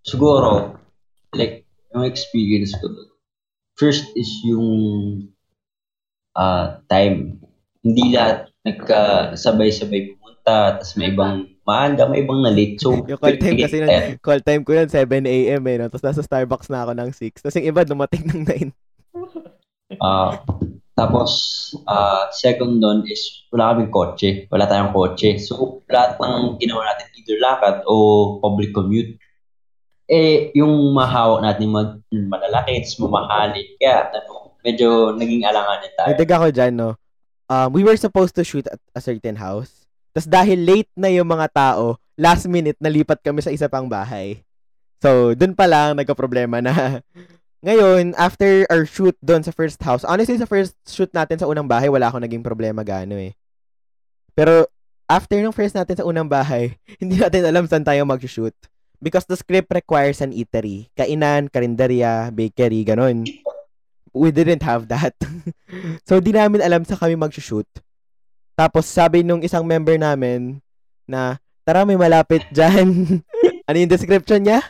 siguro 0.07 0.79
like 1.35 1.67
yung 1.91 2.07
experience 2.07 2.71
ko 2.79 2.87
doon. 2.87 3.09
First 3.77 4.09
is 4.15 4.31
yung 4.47 4.67
ah 6.33 6.79
time. 6.89 7.37
Hindi 7.83 8.15
lahat 8.15 8.49
nagkasabay-sabay 8.65 10.17
pumunta, 10.17 10.79
tapos 10.81 10.95
may 10.99 11.13
ibang 11.13 11.47
maaga, 11.63 12.07
may 12.09 12.23
ibang 12.23 12.41
na 12.43 12.51
late. 12.51 12.79
So, 12.79 12.99
Yung 13.11 13.19
call 13.19 13.39
time 13.39 13.59
kasi 13.59 13.79
nun, 13.79 14.19
call 14.19 14.41
time 14.43 14.63
ko 14.67 14.75
yun 14.75 14.89
7 14.91 15.23
a.m. 15.23 15.63
eh, 15.67 15.75
no? 15.79 15.87
Tapos 15.87 16.03
nasa 16.03 16.23
Starbucks 16.25 16.67
na 16.67 16.83
ako 16.83 16.91
ng 16.95 17.11
6. 17.15 17.43
Tapos 17.43 17.55
yung 17.59 17.69
iba 17.69 17.81
dumating 17.87 18.23
ng 18.27 18.41
9. 18.43 18.71
ah 20.03 20.35
tapos, 20.97 21.31
ah 21.85 22.25
second 22.33 22.81
doon 22.81 23.05
is 23.05 23.45
wala 23.53 23.77
kaming 23.77 23.93
kotse. 23.93 24.49
Wala 24.49 24.65
tayong 24.65 24.91
kotse. 24.91 25.37
So, 25.37 25.85
lahat 25.93 26.17
ng 26.17 26.57
ginawa 26.57 26.89
natin, 26.89 27.13
either 27.13 27.37
lakad 27.37 27.85
o 27.85 27.93
public 28.41 28.73
commute. 28.73 29.15
Eh, 30.07 30.55
yung 30.55 30.95
mahawak 30.95 31.43
natin 31.43 31.67
mag 31.67 31.99
malalaki, 32.07 32.79
tapos 32.79 32.97
mamahalin. 33.03 33.67
Kaya, 33.75 34.07
ano, 34.15 34.55
medyo 34.63 35.11
naging 35.15 35.43
alanganin 35.43 35.91
tayo. 35.99 36.09
Nagdag 36.15 36.31
ako 36.31 36.47
dyan, 36.55 36.73
no? 36.75 36.91
Um, 37.47 37.71
we 37.71 37.83
were 37.83 37.95
supposed 37.99 38.35
to 38.35 38.43
shoot 38.43 38.67
at 38.67 38.79
a 38.95 38.99
certain 39.03 39.35
house. 39.39 39.87
Tapos 40.11 40.27
dahil 40.27 40.59
late 40.63 40.91
na 40.95 41.07
yung 41.11 41.27
mga 41.27 41.47
tao, 41.51 41.99
last 42.19 42.47
minute, 42.47 42.75
nalipat 42.79 43.23
kami 43.23 43.39
sa 43.39 43.53
isa 43.53 43.69
pang 43.71 43.87
bahay. 43.87 44.43
So, 44.97 45.37
dun 45.37 45.53
pa 45.53 45.69
lang, 45.69 45.95
nagka-problema 45.95 46.59
na. 46.59 46.99
Ngayon, 47.67 48.17
after 48.17 48.65
our 48.69 48.85
shoot 48.85 49.13
doon 49.21 49.45
sa 49.45 49.53
first 49.53 49.77
house, 49.81 50.01
honestly, 50.01 50.37
sa 50.37 50.49
first 50.49 50.73
shoot 50.89 51.09
natin 51.13 51.37
sa 51.37 51.45
unang 51.45 51.69
bahay, 51.69 51.91
wala 51.91 52.09
akong 52.09 52.23
naging 52.25 52.41
problema 52.41 52.81
gaano 52.81 53.15
eh. 53.17 53.37
Pero, 54.33 54.65
after 55.05 55.37
nung 55.39 55.55
first 55.55 55.73
natin 55.73 55.97
sa 55.97 56.05
unang 56.05 56.29
bahay, 56.29 56.75
hindi 57.01 57.17
natin 57.21 57.45
alam 57.45 57.65
saan 57.69 57.85
tayo 57.85 58.01
mag-shoot. 58.03 58.53
Because 58.97 59.29
the 59.29 59.37
script 59.37 59.69
requires 59.69 60.21
an 60.25 60.33
eatery. 60.33 60.89
Kainan, 60.97 61.53
karinderya, 61.53 62.33
bakery, 62.33 62.81
ganon. 62.81 63.29
We 64.09 64.33
didn't 64.33 64.65
have 64.65 64.89
that. 64.89 65.13
so, 66.07 66.17
di 66.17 66.33
namin 66.33 66.65
alam 66.65 66.81
sa 66.81 66.97
kami 66.97 67.13
mag-shoot. 67.13 67.69
Tapos, 68.57 68.89
sabi 68.89 69.21
nung 69.21 69.45
isang 69.45 69.61
member 69.61 70.01
namin 70.01 70.57
na, 71.05 71.37
tara, 71.61 71.85
may 71.85 71.93
malapit 71.93 72.41
dyan. 72.49 73.21
ano 73.69 73.75
yung 73.77 73.93
description 73.93 74.41
niya? 74.41 74.65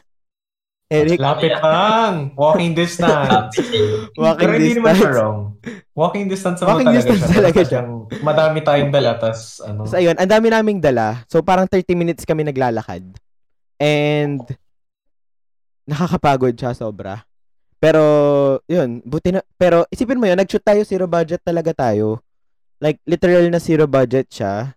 Eric? 0.88 1.20
Lapit 1.20 1.56
lang. 1.60 2.32
Walking 2.36 2.72
distance. 2.72 3.60
Walking 4.20 4.40
Pero 4.40 4.52
hindi 4.56 4.74
naman 4.76 4.92
siya 4.92 4.96
distance. 4.96 5.16
wrong. 5.20 5.40
Walking 5.92 6.26
distance 6.32 6.58
naman 6.64 6.72
Walking 6.72 6.88
talaga 6.88 7.00
distance 7.00 7.24
siya. 7.24 7.36
talaga 7.36 7.62
siyang 7.68 7.92
madami 8.24 8.58
tayong 8.64 8.92
dala, 8.92 9.12
tas 9.20 9.60
ano. 9.64 9.84
So, 9.84 10.00
ayun, 10.00 10.16
ang 10.16 10.32
dami 10.32 10.48
naming 10.48 10.80
dala. 10.80 11.28
So, 11.28 11.44
parang 11.44 11.68
30 11.68 11.92
minutes 11.92 12.24
kami 12.24 12.48
naglalakad. 12.48 13.04
And, 13.78 14.44
nakakapagod 15.88 16.54
siya 16.60 16.76
sobra. 16.76 17.24
Pero, 17.78 18.02
yun, 18.66 19.06
buti 19.06 19.38
na, 19.38 19.42
pero 19.56 19.86
isipin 19.94 20.18
mo 20.18 20.26
yun, 20.26 20.38
nag-shoot 20.38 20.66
tayo, 20.66 20.82
zero 20.82 21.06
budget 21.06 21.42
talaga 21.46 21.72
tayo. 21.72 22.26
Like, 22.82 23.00
literal 23.06 23.48
na 23.54 23.62
zero 23.62 23.86
budget 23.86 24.28
siya. 24.34 24.74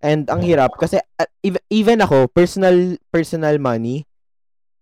And 0.00 0.24
ang 0.32 0.40
hirap, 0.40 0.80
kasi 0.80 0.96
uh, 0.96 1.28
ev- 1.44 1.60
even 1.68 2.00
ako, 2.00 2.32
personal, 2.32 2.96
personal 3.12 3.60
money, 3.60 4.08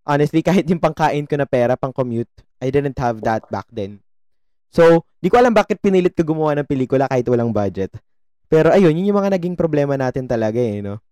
honestly, 0.07 0.41
kahit 0.49 0.71
yung 0.71 0.81
pangkain 0.81 1.27
ko 1.27 1.35
na 1.35 1.51
pera, 1.51 1.75
pang 1.75 1.93
commute, 1.93 2.31
I 2.63 2.71
didn't 2.71 2.99
have 2.99 3.21
that 3.27 3.47
back 3.51 3.67
then. 3.75 3.99
So, 4.71 5.03
di 5.19 5.27
ko 5.27 5.43
alam 5.43 5.53
bakit 5.53 5.83
pinilit 5.83 6.15
ko 6.15 6.23
gumawa 6.23 6.55
ng 6.59 6.69
pelikula 6.69 7.11
kahit 7.11 7.27
walang 7.27 7.51
budget. 7.51 7.91
Pero 8.47 8.73
ayun, 8.73 8.95
yun 8.97 9.11
yung 9.13 9.21
mga 9.21 9.35
naging 9.37 9.59
problema 9.59 9.99
natin 9.99 10.25
talaga 10.25 10.61
eh, 10.63 10.81
no? 10.81 11.03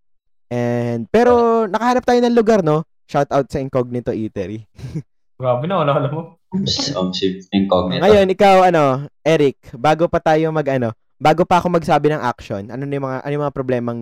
And, 0.47 1.11
pero 1.11 1.65
nakahanap 1.67 2.05
tayo 2.07 2.21
ng 2.23 2.37
lugar, 2.37 2.63
no? 2.63 2.87
Shout 3.07 3.31
out 3.31 3.47
sa 3.51 3.63
Incognito 3.63 4.15
Eatery. 4.15 4.67
Grabe 5.41 5.69
na, 5.69 5.83
wala 5.85 6.09
mo. 6.09 6.41
Um, 6.49 7.13
si 7.13 7.45
incognito. 7.53 8.01
Ngayon, 8.01 8.33
ikaw, 8.33 8.65
ano, 8.73 9.05
Eric, 9.21 9.77
bago 9.77 10.09
pa 10.09 10.17
tayo 10.17 10.49
mag, 10.49 10.65
ano, 10.73 10.97
bago 11.21 11.45
pa 11.45 11.61
ako 11.61 11.77
magsabi 11.77 12.09
ng 12.09 12.25
action, 12.25 12.73
ano 12.73 12.89
yung 12.89 13.05
mga, 13.05 13.19
ano 13.21 13.33
yung 13.37 13.45
mga 13.45 13.57
problemang, 13.57 14.01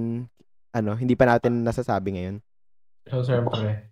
ano, 0.71 0.91
hindi 0.95 1.19
pa 1.19 1.27
natin 1.27 1.67
nasasabi 1.67 2.15
ngayon? 2.15 2.37
So, 3.11 3.27
siyempre, 3.27 3.91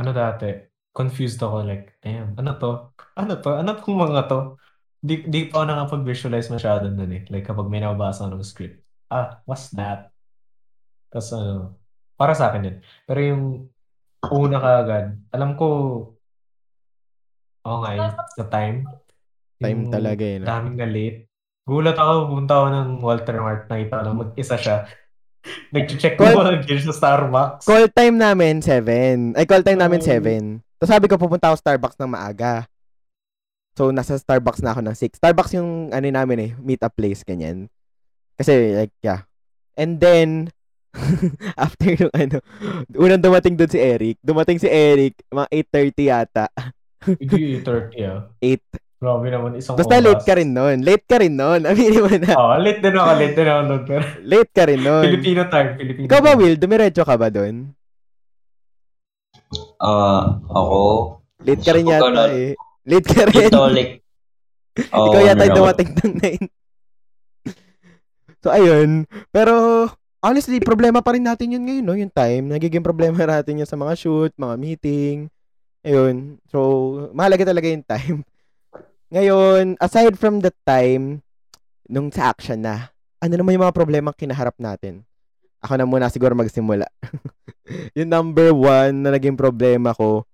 ano 0.00 0.10
dati, 0.16 0.48
confused 0.94 1.42
ako 1.42 1.66
like, 1.66 1.98
damn, 2.00 2.32
ano 2.40 2.56
to? 2.56 2.72
Ano 3.18 3.36
to? 3.42 3.50
Ano 3.60 3.70
tong 3.76 3.98
mga 3.98 4.24
to? 4.30 4.40
Di, 5.04 5.28
di 5.28 5.52
pa 5.52 5.60
ako 5.60 5.64
nakapag-visualize 5.68 6.48
masyado 6.48 6.88
nun 6.88 7.12
eh. 7.12 7.22
Like 7.28 7.44
kapag 7.44 7.68
may 7.68 7.84
nababasa 7.84 8.24
ng 8.24 8.40
script. 8.40 8.80
Ah, 9.12 9.44
what's 9.44 9.68
that? 9.76 10.13
Tapos 11.14 11.30
ano, 11.30 11.78
para 12.18 12.34
sa 12.34 12.50
akin 12.50 12.66
yun. 12.66 12.76
Pero 13.06 13.20
yung 13.22 13.44
una 14.34 14.58
kaagad, 14.58 15.14
alam 15.30 15.54
ko, 15.54 15.68
okay, 17.62 17.96
sa 18.34 18.44
time. 18.50 18.82
Time 19.62 19.86
yung 19.86 19.94
talaga 19.94 20.24
eh. 20.26 20.42
No? 20.42 20.46
Daming 20.50 20.76
na 20.76 20.88
late. 20.90 21.30
Gulat 21.64 21.96
ako, 21.96 22.34
punta 22.34 22.52
ako 22.58 22.66
ng 22.68 22.88
Walter 22.98 23.36
Mart, 23.38 23.62
nakita 23.70 24.04
ko 24.04 24.10
mag-isa 24.12 24.56
siya. 24.58 24.76
Nag-check 25.74 26.18
ko 26.18 26.26
Call- 26.26 26.36
mga 26.40 26.54
gear 26.66 26.80
sa 26.82 26.92
Starbucks. 26.92 27.64
Call 27.64 27.86
time 27.94 28.16
namin, 28.18 28.58
7. 28.60 29.38
Ay, 29.38 29.46
call 29.46 29.62
time 29.62 29.78
namin, 29.80 30.02
Oh. 30.02 30.08
7. 30.08 30.60
Tapos 30.82 30.90
sabi 30.90 31.06
ko, 31.06 31.14
pupunta 31.16 31.48
ako 31.48 31.56
Starbucks 31.62 31.96
ng 32.00 32.10
maaga. 32.10 32.66
So, 33.78 33.94
nasa 33.94 34.18
Starbucks 34.18 34.60
na 34.60 34.74
ako 34.74 34.80
ng 34.82 34.96
6. 34.96 35.16
Starbucks 35.22 35.54
yung, 35.56 35.94
ano 35.94 36.04
namin 36.04 36.38
eh, 36.42 36.50
meet 36.60 36.82
up 36.84 36.92
place, 36.92 37.22
ganyan. 37.24 37.70
Kasi, 38.36 38.76
like, 38.76 38.94
yeah. 39.00 39.24
And 39.78 39.96
then, 39.98 40.52
after 41.58 41.90
yung, 41.90 42.12
ano, 42.14 42.38
unang 42.94 43.22
dumating 43.22 43.58
doon 43.58 43.70
si 43.70 43.78
Eric. 43.78 44.16
Dumating 44.22 44.58
si 44.58 44.68
Eric, 44.68 45.18
mga 45.28 45.48
8.30 45.50 46.10
yata. 46.10 46.46
Hindi 47.04 47.60
30 47.60 48.08
ah. 48.08 48.30
8. 48.40 48.80
Grabe 49.04 49.28
naman, 49.28 49.60
isang 49.60 49.76
Basta 49.76 50.00
oras. 50.00 50.06
late 50.06 50.24
ka 50.24 50.34
rin 50.40 50.50
nun. 50.54 50.78
Late 50.80 51.04
ka 51.04 51.16
rin 51.20 51.34
nun. 51.36 51.60
Aminin 51.68 52.00
mo 52.00 52.08
na. 52.08 52.32
Oo, 52.32 52.54
late 52.56 52.80
din 52.80 52.94
ako, 52.96 53.10
late 53.20 53.36
din 53.36 53.44
ako 53.44 53.62
nun. 53.68 53.82
Pero 53.84 54.04
Late 54.32 54.52
ka 54.54 54.64
rin 54.64 54.80
nun. 54.80 55.04
Filipino 55.04 55.42
time, 55.52 55.70
Filipino 55.76 56.06
Ikaw 56.08 56.20
ba, 56.24 56.32
time. 56.32 56.40
Will? 56.40 56.56
Dumiretso 56.56 57.02
ka 57.04 57.14
ba 57.20 57.28
doon? 57.28 57.54
Ah, 59.76 60.40
ako, 60.48 60.80
Late 61.44 61.60
ka 61.60 61.72
rin 61.76 61.84
yata 61.84 62.08
na- 62.08 62.32
eh. 62.32 62.56
Late 62.88 63.08
ka 63.12 63.24
rin. 63.28 63.52
Catholic. 63.52 63.88
Oo, 64.90 65.06
Ikaw 65.12 65.20
yata 65.20 65.44
dumating 65.52 65.90
ng 65.92 66.12
9. 66.24 66.48
so, 68.40 68.48
ayun. 68.48 69.04
Pero, 69.28 69.52
honestly, 70.24 70.56
problema 70.64 71.04
pa 71.04 71.12
rin 71.12 71.28
natin 71.28 71.52
yun 71.52 71.68
ngayon, 71.68 71.84
no? 71.84 71.96
Yung 72.00 72.08
time. 72.08 72.48
Nagiging 72.48 72.80
problema 72.80 73.20
natin 73.36 73.60
yun 73.60 73.68
sa 73.68 73.76
mga 73.76 73.92
shoot, 74.00 74.32
mga 74.40 74.56
meeting. 74.56 75.28
Ayun. 75.84 76.40
So, 76.48 76.58
mahalaga 77.12 77.44
talaga 77.44 77.68
yung 77.68 77.84
time. 77.84 78.24
Ngayon, 79.12 79.76
aside 79.78 80.16
from 80.16 80.40
the 80.40 80.50
time, 80.64 81.20
nung 81.84 82.08
sa 82.08 82.32
action 82.32 82.64
na, 82.64 82.88
ano 83.20 83.36
naman 83.36 83.60
yung 83.60 83.68
mga 83.68 83.76
problema 83.76 84.16
kinaharap 84.16 84.56
natin? 84.56 85.04
Ako 85.60 85.76
na 85.76 85.84
muna 85.84 86.08
siguro 86.08 86.32
magsimula. 86.32 86.88
yung 87.96 88.08
number 88.08 88.56
one 88.56 89.04
na 89.04 89.12
naging 89.12 89.36
problema 89.36 89.92
ko, 89.92 90.24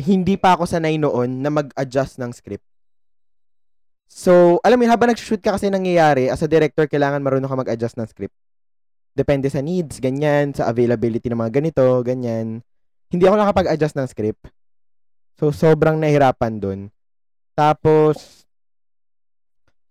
hindi 0.00 0.36
pa 0.36 0.56
ako 0.56 0.68
sanay 0.68 1.00
noon 1.00 1.40
na 1.40 1.48
mag-adjust 1.52 2.20
ng 2.20 2.32
script. 2.32 2.64
So, 4.12 4.60
alam 4.60 4.76
mo 4.76 4.84
yun, 4.84 4.92
habang 4.92 5.08
nag-shoot 5.08 5.40
ka 5.40 5.56
kasi 5.56 5.72
nangyayari, 5.72 6.28
as 6.28 6.44
a 6.44 6.48
director, 6.48 6.84
kailangan 6.84 7.24
marunong 7.24 7.48
ka 7.48 7.56
mag-adjust 7.56 7.96
ng 7.96 8.08
script. 8.08 8.36
Depende 9.12 9.52
sa 9.52 9.60
needs, 9.60 10.00
ganyan, 10.00 10.56
sa 10.56 10.72
availability 10.72 11.28
ng 11.28 11.36
mga 11.36 11.60
ganito, 11.60 11.84
ganyan. 12.00 12.64
Hindi 13.12 13.24
ako 13.28 13.36
nakapag-adjust 13.36 13.96
ng 13.96 14.08
script. 14.08 14.48
So, 15.36 15.52
sobrang 15.52 16.00
nahirapan 16.00 16.56
dun. 16.56 16.80
Tapos, 17.52 18.48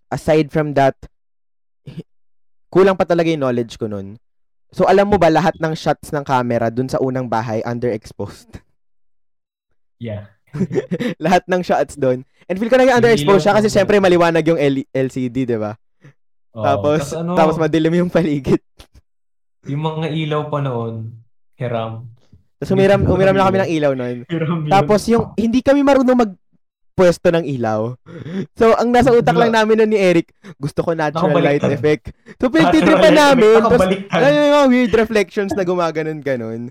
aside 0.09 0.49
from 0.49 0.73
that, 0.73 0.97
kulang 2.73 2.97
pa 2.97 3.05
talaga 3.05 3.29
yung 3.29 3.45
knowledge 3.45 3.77
ko 3.77 3.85
nun. 3.85 4.17
So, 4.73 4.89
alam 4.89 5.05
mo 5.05 5.21
ba, 5.21 5.29
lahat 5.29 5.59
ng 5.61 5.77
shots 5.77 6.09
ng 6.09 6.25
camera 6.25 6.73
dun 6.73 6.89
sa 6.89 6.97
unang 6.97 7.29
bahay, 7.29 7.61
underexposed. 7.61 8.57
Yeah. 10.01 10.33
lahat 11.25 11.45
ng 11.45 11.61
shots 11.61 11.93
doon. 11.93 12.25
And 12.49 12.57
feel 12.57 12.73
ko 12.73 12.81
naging 12.81 12.97
underexposed 12.97 13.45
siya 13.45 13.53
kasi 13.53 13.69
syempre 13.69 14.01
maliwanag 14.01 14.41
yung 14.49 14.57
L- 14.57 14.89
LCD, 14.89 15.45
'di 15.45 15.61
ba? 15.61 15.77
Oo, 16.57 16.65
Tapos 16.65 17.13
ano, 17.13 17.37
tapos 17.37 17.55
madilim 17.61 18.01
yung 18.01 18.09
paligid. 18.09 18.59
Yung 19.67 19.81
mga 19.81 20.07
ilaw 20.09 20.41
pa 20.49 20.59
noon, 20.63 21.13
hiram. 21.57 22.09
Tapos 22.61 22.71
umiram 22.77 23.01
umiram 23.05 23.33
lang 23.33 23.47
kami 23.49 23.59
ng 23.61 23.71
ilaw 23.73 23.91
noon. 23.97 24.17
Tapos 24.69 25.01
yung 25.09 25.33
hindi 25.33 25.65
kami 25.65 25.81
marunong 25.81 26.17
magpwesto 26.17 27.33
ng 27.33 27.45
ilaw. 27.45 27.97
So 28.53 28.77
ang 28.77 28.93
nasa 28.93 29.09
utak 29.09 29.33
lang 29.33 29.53
namin 29.53 29.81
nun 29.81 29.91
ni 29.93 29.97
Eric, 29.97 30.29
gusto 30.61 30.85
ko 30.85 30.93
natural 30.93 31.41
light 31.41 31.65
effect. 31.65 32.13
So 32.37 32.53
pinagtitripan 32.53 33.17
namin. 33.17 33.65
Tapos 33.65 33.81
alam 34.13 34.29
yung 34.29 34.53
mga 34.53 34.69
weird 34.69 34.93
reflections 34.93 35.53
na 35.57 35.65
gumaganon 35.65 36.21
ganon. 36.21 36.69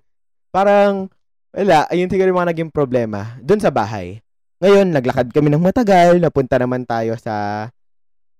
Parang 0.55 1.11
wala, 1.51 1.91
ayun 1.91 2.07
siguro 2.07 2.31
yung 2.31 2.39
mga 2.39 2.51
naging 2.55 2.71
problema 2.71 3.35
doon 3.43 3.59
sa 3.59 3.75
bahay. 3.75 4.23
Ngayon, 4.61 4.93
naglakad 4.93 5.33
kami 5.33 5.49
ng 5.49 5.65
matagal, 5.65 6.21
napunta 6.21 6.61
naman 6.61 6.85
tayo 6.85 7.17
sa 7.17 7.67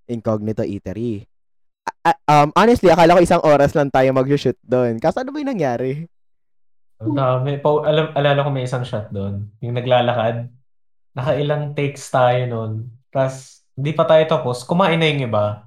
Incognito 0.05 0.61
Eatery. 0.61 1.25
A- 2.01 2.21
um, 2.29 2.49
honestly, 2.57 2.89
akala 2.89 3.17
ko 3.17 3.21
isang 3.21 3.43
oras 3.45 3.77
lang 3.77 3.93
tayo 3.93 4.09
mag-shoot 4.13 4.57
doon. 4.65 4.97
Kaso 4.97 5.21
ano 5.21 5.29
ba 5.29 5.37
yung 5.37 5.53
nangyari? 5.53 6.09
Ang 7.01 7.13
dami. 7.17 7.57
Pa, 7.61 7.69
alam, 7.85 8.13
alala 8.13 8.45
ko 8.45 8.49
may 8.49 8.65
isang 8.65 8.85
shot 8.85 9.09
doon. 9.09 9.49
Yung 9.61 9.73
naglalakad. 9.77 10.49
Nakailang 11.13 11.73
takes 11.73 12.05
tayo 12.09 12.45
noon. 12.45 12.71
Tapos, 13.09 13.65
hindi 13.77 13.91
pa 13.93 14.05
tayo 14.05 14.23
tapos. 14.25 14.65
Kumain 14.65 14.97
na 14.97 15.09
yung 15.09 15.25
iba. 15.29 15.65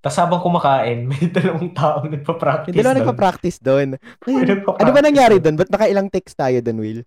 Tapos 0.00 0.16
habang 0.16 0.40
kumakain, 0.40 1.04
may 1.08 1.28
dalawang 1.28 1.76
tao 1.76 2.00
nagpa-practice 2.08 2.72
Hindi 2.72 2.80
lang 2.84 2.96
doon. 2.96 3.00
nagpa-practice 3.04 3.58
doon. 3.60 3.88
May 4.24 4.34
nagpa-practice 4.48 4.80
ano 4.80 4.90
ba 4.96 5.02
nangyari 5.04 5.36
doon. 5.36 5.56
Ba't 5.60 5.68
nakailang 5.68 6.08
text 6.08 6.36
tayo 6.40 6.56
doon, 6.64 6.78
Will? 6.80 7.00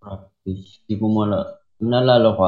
Practice. 0.00 0.80
Di 0.88 0.96
ko 0.96 1.06
mo 1.12 1.28
na, 1.28 1.44
nalala 1.80 2.32
ko. 2.32 2.42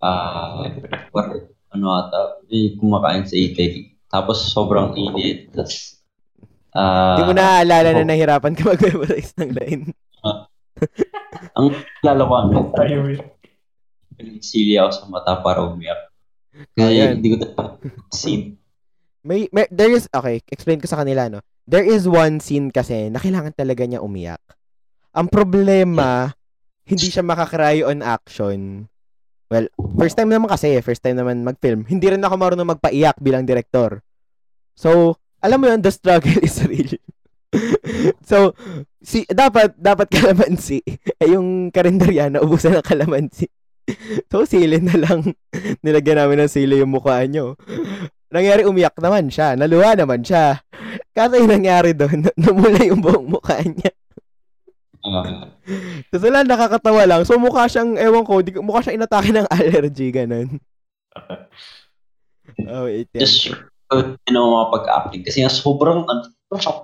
Ah, 0.00 0.64
what, 1.12 1.28
ano 1.70 1.86
ata, 1.94 2.42
eh, 2.50 2.74
kumakain 2.76 3.26
sa 3.26 3.38
eatery. 3.38 3.94
Tapos 4.10 4.50
sobrang 4.50 4.94
init. 4.98 5.54
Tapos, 5.54 6.02
ah, 6.74 7.14
Hindi 7.14 7.30
mo 7.30 7.34
naaalala 7.38 7.88
na 7.94 8.04
nahirapan 8.06 8.54
ka 8.58 8.62
mag-memorize 8.74 9.32
ng 9.38 9.50
line. 9.54 9.84
ang 11.56 11.66
nalala 12.02 12.22
ko 12.26 12.34
ano, 12.34 12.56
Tayo, 12.74 13.06
Will. 13.06 13.22
sili 14.42 14.76
ako 14.76 14.90
sa 14.92 15.04
mata 15.08 15.38
para 15.40 15.64
umiyak. 15.64 16.10
Kasi 16.76 16.92
Ayan. 16.92 17.22
hindi 17.22 17.28
ko 17.32 17.36
talaga 17.40 17.78
scene. 18.10 18.58
May, 19.22 19.46
may, 19.52 19.68
there 19.70 19.92
is, 19.92 20.08
okay, 20.10 20.40
explain 20.48 20.80
ko 20.80 20.88
sa 20.88 21.04
kanila, 21.04 21.28
no? 21.28 21.40
There 21.68 21.84
is 21.84 22.08
one 22.08 22.40
scene 22.42 22.72
kasi 22.74 23.12
na 23.12 23.20
kailangan 23.22 23.54
talaga 23.54 23.86
niya 23.86 24.02
umiyak. 24.02 24.42
Ang 25.14 25.30
problema, 25.30 26.34
hindi 26.88 27.06
siya 27.06 27.22
makakry 27.22 27.86
on 27.86 28.02
action. 28.02 28.90
Well, 29.50 29.66
first 29.98 30.14
time 30.14 30.30
naman 30.30 30.46
kasi, 30.46 30.78
first 30.78 31.02
time 31.02 31.18
naman 31.18 31.42
mag-film. 31.42 31.82
Hindi 31.90 32.06
rin 32.06 32.22
ako 32.22 32.38
marunong 32.38 32.78
magpaiyak 32.78 33.18
bilang 33.18 33.42
director. 33.42 33.98
So, 34.78 35.18
alam 35.42 35.58
mo 35.58 35.66
yun, 35.66 35.82
the 35.82 35.90
struggle 35.90 36.38
is 36.46 36.62
real. 36.62 36.94
so, 38.22 38.54
si 39.02 39.26
dapat 39.26 39.74
dapat 39.74 40.06
kalamansi. 40.06 40.86
Eh 41.18 41.34
yung 41.34 41.74
karinderya 41.74 42.30
na 42.30 42.46
ubusan 42.46 42.78
ng 42.78 42.86
kalamansi. 42.86 43.50
so, 44.30 44.46
sili 44.46 44.78
na 44.78 44.94
lang. 44.94 45.34
Nilagyan 45.84 46.22
namin 46.22 46.46
ng 46.46 46.52
sili 46.54 46.78
yung 46.78 46.94
mukha 46.94 47.26
nyo. 47.26 47.58
Nangyari, 48.30 48.62
umiyak 48.62 48.94
naman 49.02 49.34
siya. 49.34 49.58
Naluha 49.58 49.98
naman 49.98 50.22
siya. 50.22 50.62
Yung 51.18 51.50
nangyari 51.50 51.90
doon, 51.90 52.30
namula 52.38 52.86
yung 52.86 53.02
buong 53.02 53.26
mukha 53.26 53.58
niya. 53.66 53.90
Ah, 55.00 55.24
Tapos 56.12 56.24
wala, 56.28 56.44
nakakatawa 56.44 57.02
lang. 57.08 57.22
So, 57.24 57.40
mukha 57.40 57.64
siyang, 57.64 57.96
ewan 57.96 58.24
ko, 58.24 58.44
di, 58.44 58.52
mukha 58.60 58.84
siyang 58.84 59.00
inatake 59.00 59.32
ng 59.32 59.48
allergy, 59.56 60.08
ganun. 60.12 60.48
Oh, 62.66 62.90
wait. 62.90 63.06
yan. 63.14 63.22
just 63.22 63.54
uh, 63.94 64.18
you 64.26 64.32
know, 64.34 64.58
makapag-acting. 64.58 65.22
Kasi 65.22 65.46
nga 65.46 65.52
sobrang, 65.52 66.02
ano, 66.02 66.26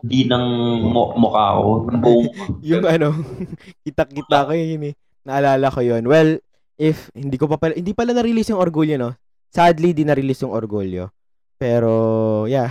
di 0.06 0.22
ng 0.30 0.46
mu- 0.86 1.14
mukha 1.18 1.58
ko. 1.58 1.90
Yung 1.90 2.00
buong 2.00 2.28
yung 2.70 2.84
ano, 2.86 3.08
kita-kita 3.82 4.46
ko 4.46 4.52
yun 4.54 4.94
eh. 4.94 4.94
Naalala 5.26 5.66
ko 5.74 5.82
yun. 5.82 6.06
Well, 6.06 6.38
if 6.78 7.10
hindi 7.18 7.34
ko 7.34 7.50
pa 7.50 7.58
pala, 7.58 7.74
hindi 7.74 7.90
pala 7.90 8.14
na-release 8.14 8.54
yung 8.54 8.62
Orgulyo, 8.62 8.94
no? 8.94 9.12
Sadly, 9.50 9.90
di 9.90 10.06
na-release 10.06 10.46
yung 10.46 10.54
Orgulyo. 10.54 11.10
Pero, 11.58 12.46
yeah. 12.46 12.70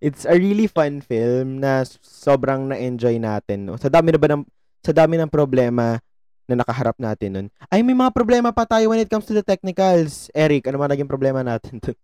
It's 0.00 0.24
a 0.24 0.32
really 0.32 0.64
fun 0.64 1.04
film 1.04 1.60
na 1.60 1.84
sobrang 2.00 2.72
na-enjoy 2.72 3.20
natin, 3.20 3.68
no? 3.68 3.76
Sa 3.76 3.92
dami 3.92 4.12
na 4.12 4.20
ba 4.20 4.28
ng, 4.32 4.44
sa 4.80 4.92
dami 4.92 5.16
ng 5.16 5.28
problema 5.28 6.00
na 6.44 6.54
nakaharap 6.56 6.98
natin 6.98 7.30
nun. 7.30 7.46
Ay, 7.68 7.80
may 7.80 7.94
mga 7.94 8.10
problema 8.10 8.50
pa 8.50 8.64
tayo 8.64 8.90
when 8.90 8.98
it 8.98 9.06
comes 9.06 9.22
to 9.22 9.32
the 9.32 9.44
technicals. 9.44 10.26
Eric, 10.32 10.66
ano 10.66 10.76
mga 10.76 10.98
naging 10.98 11.10
problema 11.10 11.40
natin 11.40 11.78
dun? 11.78 11.96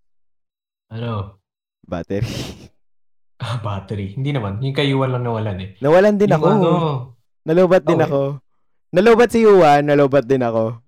Ano? 0.88 1.40
Battery. 1.82 2.30
Ah, 3.36 3.60
battery. 3.60 4.16
Hindi 4.16 4.32
naman. 4.32 4.64
Yung 4.64 4.72
kayuan 4.72 5.12
lang 5.12 5.20
nawalan 5.20 5.60
eh. 5.60 5.68
Nawalan 5.84 6.16
din 6.16 6.32
Yung 6.32 6.40
ako. 6.40 6.48
ano, 6.48 6.70
Nalubat 7.44 7.84
din 7.84 8.00
Okay. 8.00 8.08
ako. 8.08 8.20
Nalubat 8.88 9.28
si 9.28 9.38
Yuan, 9.44 9.82
nalubat 9.84 10.24
din 10.24 10.40
ako. 10.40 10.80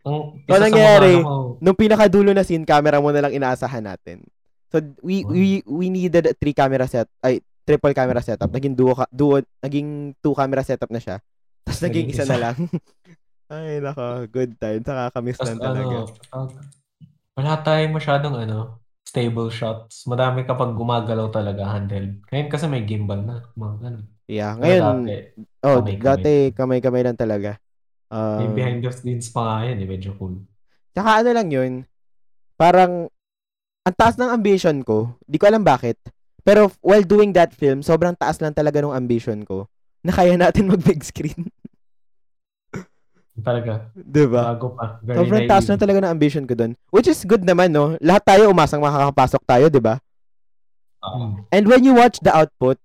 ang 0.00 0.16
Ano 0.46 0.54
sa 0.54 0.62
nangyari? 0.62 1.18
ano 1.18 1.26
ko, 1.26 1.34
nung 1.58 1.74
pinakadulo 1.74 2.30
na 2.30 2.46
scene, 2.46 2.62
camera 2.62 3.02
mo 3.02 3.10
na 3.10 3.26
lang 3.26 3.34
inaasahan 3.34 3.82
natin. 3.82 4.22
So 4.70 4.78
we 5.02 5.26
Oh. 5.26 5.34
we 5.34 5.58
we 5.66 5.90
needed 5.90 6.30
a 6.30 6.38
three 6.38 6.54
camera 6.54 6.86
set 6.86 7.10
ay 7.18 7.42
triple 7.62 7.92
camera 7.92 8.20
setup. 8.20 8.50
Naging 8.50 8.74
duo, 8.74 8.92
ka- 8.94 9.10
duo 9.10 9.40
naging 9.60 10.16
two 10.18 10.34
camera 10.34 10.62
setup 10.62 10.90
na 10.90 10.98
siya. 10.98 11.16
Tapos 11.62 11.80
naging, 11.80 12.08
Naging 12.10 12.14
isa, 12.14 12.24
isa. 12.24 12.32
na 12.32 12.38
lang. 12.40 12.56
Ay, 13.50 13.82
nako. 13.82 14.06
Good 14.30 14.52
time. 14.56 14.80
Nakakamiss 14.80 15.38
Tapos 15.38 15.48
lang 15.48 15.58
talaga. 15.58 15.96
ano, 16.30 16.42
wala 17.34 17.52
tayong 17.60 17.94
masyadong 17.94 18.36
ano, 18.38 18.58
stable 19.02 19.50
shots. 19.50 20.06
Madami 20.06 20.46
kapag 20.46 20.70
gumagalaw 20.72 21.28
talaga 21.28 21.66
handheld. 21.66 22.22
Ngayon 22.30 22.48
kasi 22.48 22.64
may 22.70 22.86
gimbal 22.86 23.20
na. 23.22 23.42
Mga 23.54 23.74
ganun. 23.82 24.04
Yeah. 24.30 24.54
Ngayon, 24.54 24.86
dati, 25.02 25.14
oh, 25.66 25.82
kamay-kamay. 25.82 25.98
dati 26.06 26.32
kamay-kamay 26.54 27.02
lang 27.02 27.18
talaga. 27.18 27.58
may 28.10 28.46
Um, 28.46 28.54
behind 28.54 28.78
the 28.82 28.90
scenes 28.90 29.30
pa 29.30 29.42
nga 29.42 29.56
yan 29.66 29.82
eh. 29.82 29.88
Medyo 29.88 30.14
cool. 30.14 30.46
Tsaka 30.94 31.22
ano 31.22 31.30
lang 31.34 31.48
yun, 31.50 31.72
parang, 32.54 33.10
ang 33.82 33.94
taas 33.98 34.14
ng 34.14 34.30
ambition 34.30 34.82
ko, 34.82 35.18
di 35.22 35.38
ko 35.38 35.46
alam 35.46 35.62
bakit, 35.62 35.98
pero 36.42 36.72
while 36.80 37.04
doing 37.04 37.32
that 37.36 37.52
film, 37.52 37.80
sobrang 37.80 38.16
taas 38.16 38.40
lang 38.40 38.52
talaga 38.52 38.80
ng 38.80 38.94
ambition 38.94 39.44
ko, 39.44 39.68
na 40.00 40.12
kaya 40.12 40.36
natin 40.36 40.68
mag 40.72 40.80
big 40.80 41.04
screen. 41.04 41.48
Talaga. 43.40 43.88
diba? 43.96 44.52
Bago 44.52 44.76
pa. 44.76 45.00
Very 45.00 45.16
Sobrang 45.16 45.42
taas 45.48 45.64
lang 45.64 45.80
naive. 45.80 45.84
talaga 45.88 45.98
ng 46.04 46.12
ambition 46.12 46.44
ko 46.44 46.52
doon. 46.52 46.72
Which 46.92 47.08
is 47.08 47.24
good 47.24 47.40
naman, 47.40 47.72
no? 47.72 47.96
Lahat 48.04 48.20
tayo 48.20 48.52
umasang 48.52 48.84
makakapasok 48.84 49.42
tayo, 49.48 49.72
di 49.72 49.80
ba? 49.80 49.96
Hmm. 51.00 51.48
And 51.48 51.64
when 51.64 51.80
you 51.80 51.96
watch 51.96 52.20
the 52.20 52.28
output, 52.28 52.76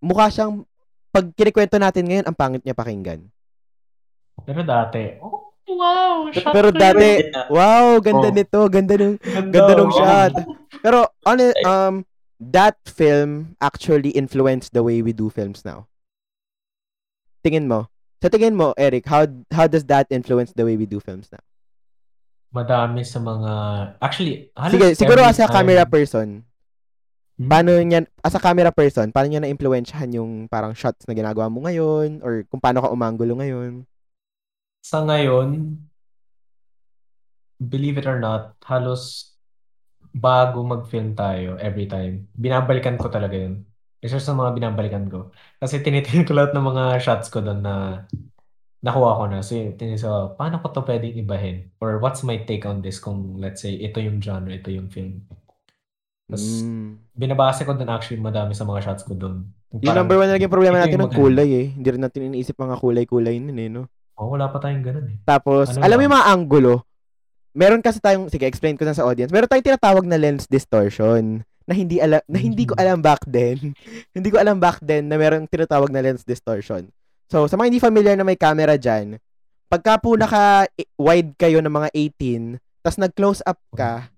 mukha 0.00 0.32
siyang, 0.32 0.64
pag 1.12 1.28
kinikwento 1.36 1.76
natin 1.76 2.08
ngayon, 2.08 2.24
ang 2.24 2.36
pangit 2.36 2.64
niya 2.64 2.72
pakinggan. 2.72 3.28
Pero 4.40 4.64
dati, 4.64 5.20
oh, 5.20 5.52
wow! 5.68 6.32
shot 6.32 6.54
Pero 6.56 6.72
dati, 6.72 7.28
wow, 7.52 8.00
ganda 8.00 8.28
Oh. 8.32 8.34
nito, 8.34 8.60
ganda 8.72 8.94
nung, 8.96 9.20
Ganda, 9.20 9.52
ganda 9.52 9.72
nung 9.76 9.92
oh. 9.92 9.98
shot. 10.00 10.32
Pero, 10.80 10.98
on 11.28 11.38
um, 11.44 11.94
that 12.40 12.80
film 12.88 13.54
actually 13.60 14.10
influenced 14.16 14.72
the 14.72 14.82
way 14.82 15.04
we 15.04 15.12
do 15.12 15.28
films 15.28 15.62
now. 15.62 15.86
Tingin 17.44 17.68
mo? 17.68 17.92
Sa 18.20 18.28
tingin 18.32 18.56
mo, 18.56 18.72
Eric, 18.80 19.04
how 19.08 19.28
how 19.52 19.68
does 19.68 19.84
that 19.92 20.08
influence 20.08 20.52
the 20.56 20.64
way 20.64 20.76
we 20.76 20.88
do 20.88 21.00
films 21.00 21.28
now? 21.32 21.44
Madami 22.50 23.06
sa 23.06 23.22
mga... 23.22 23.52
Actually, 24.02 24.50
Sige, 24.74 24.98
siguro 24.98 25.22
as 25.22 25.38
a 25.38 25.46
time- 25.46 25.62
camera 25.70 25.86
person, 25.86 26.42
Hmm? 27.40 27.48
paano 27.48 27.72
niya, 27.80 28.04
as 28.20 28.36
a 28.36 28.42
camera 28.42 28.68
person, 28.68 29.08
paano 29.16 29.32
niya 29.32 29.40
na-influensyahan 29.40 30.12
yung 30.12 30.44
parang 30.44 30.76
shots 30.76 31.08
na 31.08 31.16
ginagawa 31.16 31.48
mo 31.48 31.64
ngayon 31.64 32.20
or 32.20 32.44
kung 32.52 32.60
paano 32.60 32.84
ka 32.84 32.92
umanggulo 32.92 33.40
ngayon? 33.40 33.88
Sa 34.84 35.00
ngayon, 35.08 35.80
believe 37.56 37.96
it 37.96 38.04
or 38.04 38.20
not, 38.20 38.60
halos 38.68 39.29
bago 40.10 40.62
mag-film 40.66 41.14
tayo 41.14 41.54
every 41.58 41.86
time, 41.86 42.26
binabalikan 42.34 42.98
ko 42.98 43.06
talaga 43.08 43.38
yun. 43.38 43.62
Isa 44.00 44.16
sa 44.16 44.32
mga 44.32 44.56
binabalikan 44.56 45.06
ko. 45.06 45.30
Kasi 45.60 45.84
tinitingnan 45.84 46.26
ko 46.26 46.32
lahat 46.32 46.52
ng 46.56 46.66
mga 46.66 46.84
shots 47.04 47.28
ko 47.28 47.44
doon 47.44 47.60
na 47.60 48.06
nakuha 48.80 49.10
ko 49.20 49.24
na. 49.28 49.44
So, 49.44 49.54
tinitingnan 49.54 50.00
ko, 50.00 50.34
paano 50.40 50.56
ko 50.64 50.72
to 50.72 50.82
pwedeng 50.88 51.20
ibahin? 51.20 51.68
Or 51.84 52.00
what's 52.00 52.24
my 52.24 52.40
take 52.48 52.64
on 52.64 52.80
this 52.80 52.96
kung 52.96 53.36
let's 53.36 53.60
say, 53.60 53.76
ito 53.76 54.00
yung 54.00 54.24
genre, 54.24 54.56
ito 54.56 54.72
yung 54.72 54.88
film. 54.88 55.28
Tapos, 56.30 56.62
Mm. 56.62 56.96
binabase 57.12 57.66
ko 57.66 57.76
doon 57.76 57.90
actually 57.92 58.22
madami 58.22 58.56
sa 58.56 58.64
mga 58.64 58.80
shots 58.86 59.04
ko 59.04 59.12
doon. 59.12 59.50
Yung 59.70 59.94
number 59.94 60.18
one 60.18 60.26
na 60.26 60.34
naging 60.34 60.50
problema 60.50 60.82
natin 60.82 60.98
ng 60.98 61.14
kulay 61.14 61.50
eh. 61.54 61.66
Hindi 61.76 61.88
rin 61.94 62.02
natin 62.02 62.26
iniisip 62.32 62.58
mga 62.58 62.80
kulay-kulay 62.80 63.36
nun 63.38 63.58
eh, 63.60 63.68
no? 63.70 63.86
Oh, 64.18 64.32
wala 64.34 64.50
pa 64.50 64.58
tayong 64.58 64.84
ganun 64.84 65.06
eh. 65.12 65.16
Tapos, 65.22 65.76
Ano 65.76 65.84
alam 65.86 65.96
mo 65.96 66.02
yung 66.04 66.16
mga 66.16 66.28
angulo, 66.28 66.72
meron 67.52 67.80
kasi 67.80 67.98
tayong, 67.98 68.28
sige, 68.28 68.44
explain 68.44 68.74
ko 68.74 68.84
na 68.84 68.92
sa 68.92 69.02
audience, 69.02 69.30
meron 69.30 69.46
tayong 69.46 69.68
tinatawag 69.68 70.04
na 70.04 70.16
lens 70.16 70.46
distortion 70.46 71.42
na 71.64 71.72
hindi 71.72 71.98
alam 71.98 72.18
na 72.24 72.38
hindi 72.38 72.64
ko 72.64 72.74
Mhm. 72.74 72.82
alam 72.82 72.98
back 72.98 73.22
then. 73.24 73.74
hindi 74.16 74.28
ko 74.28 74.38
alam 74.38 74.58
back 74.58 74.80
then 74.80 75.06
na 75.06 75.14
meron 75.14 75.46
tinatawag 75.46 75.88
na 75.88 76.00
lens 76.00 76.22
distortion. 76.22 76.90
So, 77.30 77.46
sa 77.46 77.54
mga 77.54 77.68
hindi 77.68 77.78
familiar 77.78 78.14
na 78.14 78.26
may 78.26 78.34
camera 78.34 78.74
dyan, 78.74 79.22
pagka 79.66 79.96
po 79.96 80.18
naka-wide 80.18 81.30
kayo 81.36 81.62
ng 81.62 81.70
mga 81.70 81.88
18, 81.94 82.58
tas 82.82 82.98
nag-close 82.98 83.38
up 83.44 83.60
ka, 83.70 84.10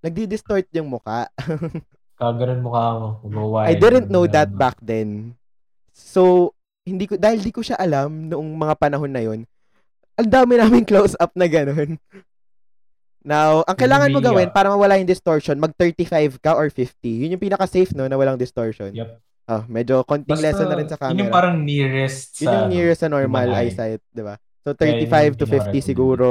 nagdi-distort 0.00 0.68
yung 0.70 0.90
muka. 0.90 1.32
Kaganon 2.20 2.60
mukha 2.60 2.84
mo. 2.94 3.08
Go 3.24 3.56
I 3.56 3.72
wide. 3.72 3.80
didn't 3.80 4.12
know 4.12 4.28
that 4.28 4.52
back 4.52 4.76
then. 4.78 5.40
So, 5.90 6.52
hindi 6.84 7.08
ko, 7.08 7.16
dahil 7.16 7.40
di 7.40 7.48
ko 7.48 7.64
siya 7.64 7.80
alam 7.80 8.28
noong 8.28 8.50
mga 8.56 8.74
panahon 8.76 9.08
na 9.08 9.24
yon 9.24 9.40
ang 10.16 10.28
dami 10.28 10.60
namin 10.60 10.84
close 10.90 11.16
up 11.16 11.32
na 11.32 11.48
ganun. 11.48 11.96
Now, 13.20 13.60
ang 13.68 13.76
kailangan 13.76 14.08
mo 14.16 14.24
gawin 14.24 14.48
ah. 14.48 14.54
para 14.54 14.72
mawala 14.72 14.96
yung 14.96 15.08
distortion, 15.08 15.60
mag 15.60 15.76
35 15.76 16.40
ka 16.40 16.56
or 16.56 16.72
50. 16.72 17.04
Yun 17.04 17.36
yung 17.36 17.42
pinaka-safe, 17.42 17.92
no, 17.92 18.08
na 18.08 18.16
walang 18.16 18.40
distortion. 18.40 18.96
Yep. 18.96 19.20
Oh, 19.50 19.62
medyo 19.68 20.06
konting 20.06 20.38
Basta, 20.38 20.46
lesson 20.46 20.66
na 20.70 20.76
rin 20.78 20.88
sa 20.88 20.96
Yun 20.96 21.26
yung 21.26 21.28
camera. 21.28 21.36
parang 21.36 21.56
nearest 21.60 22.38
Yun 22.40 22.46
sa... 22.48 22.52
yung 22.54 22.68
nearest 22.70 23.00
sa 23.02 23.10
normal 23.10 23.48
eye. 23.52 23.68
eyesight, 23.68 24.00
di 24.08 24.22
ba? 24.24 24.40
So, 24.64 24.72
Kaya 24.72 25.02
yun 25.02 25.10
35 25.10 25.10
yung 25.10 25.36
to 25.36 25.44
50 25.44 25.50
pinaka-recommend. 25.50 25.84
siguro. 25.84 26.28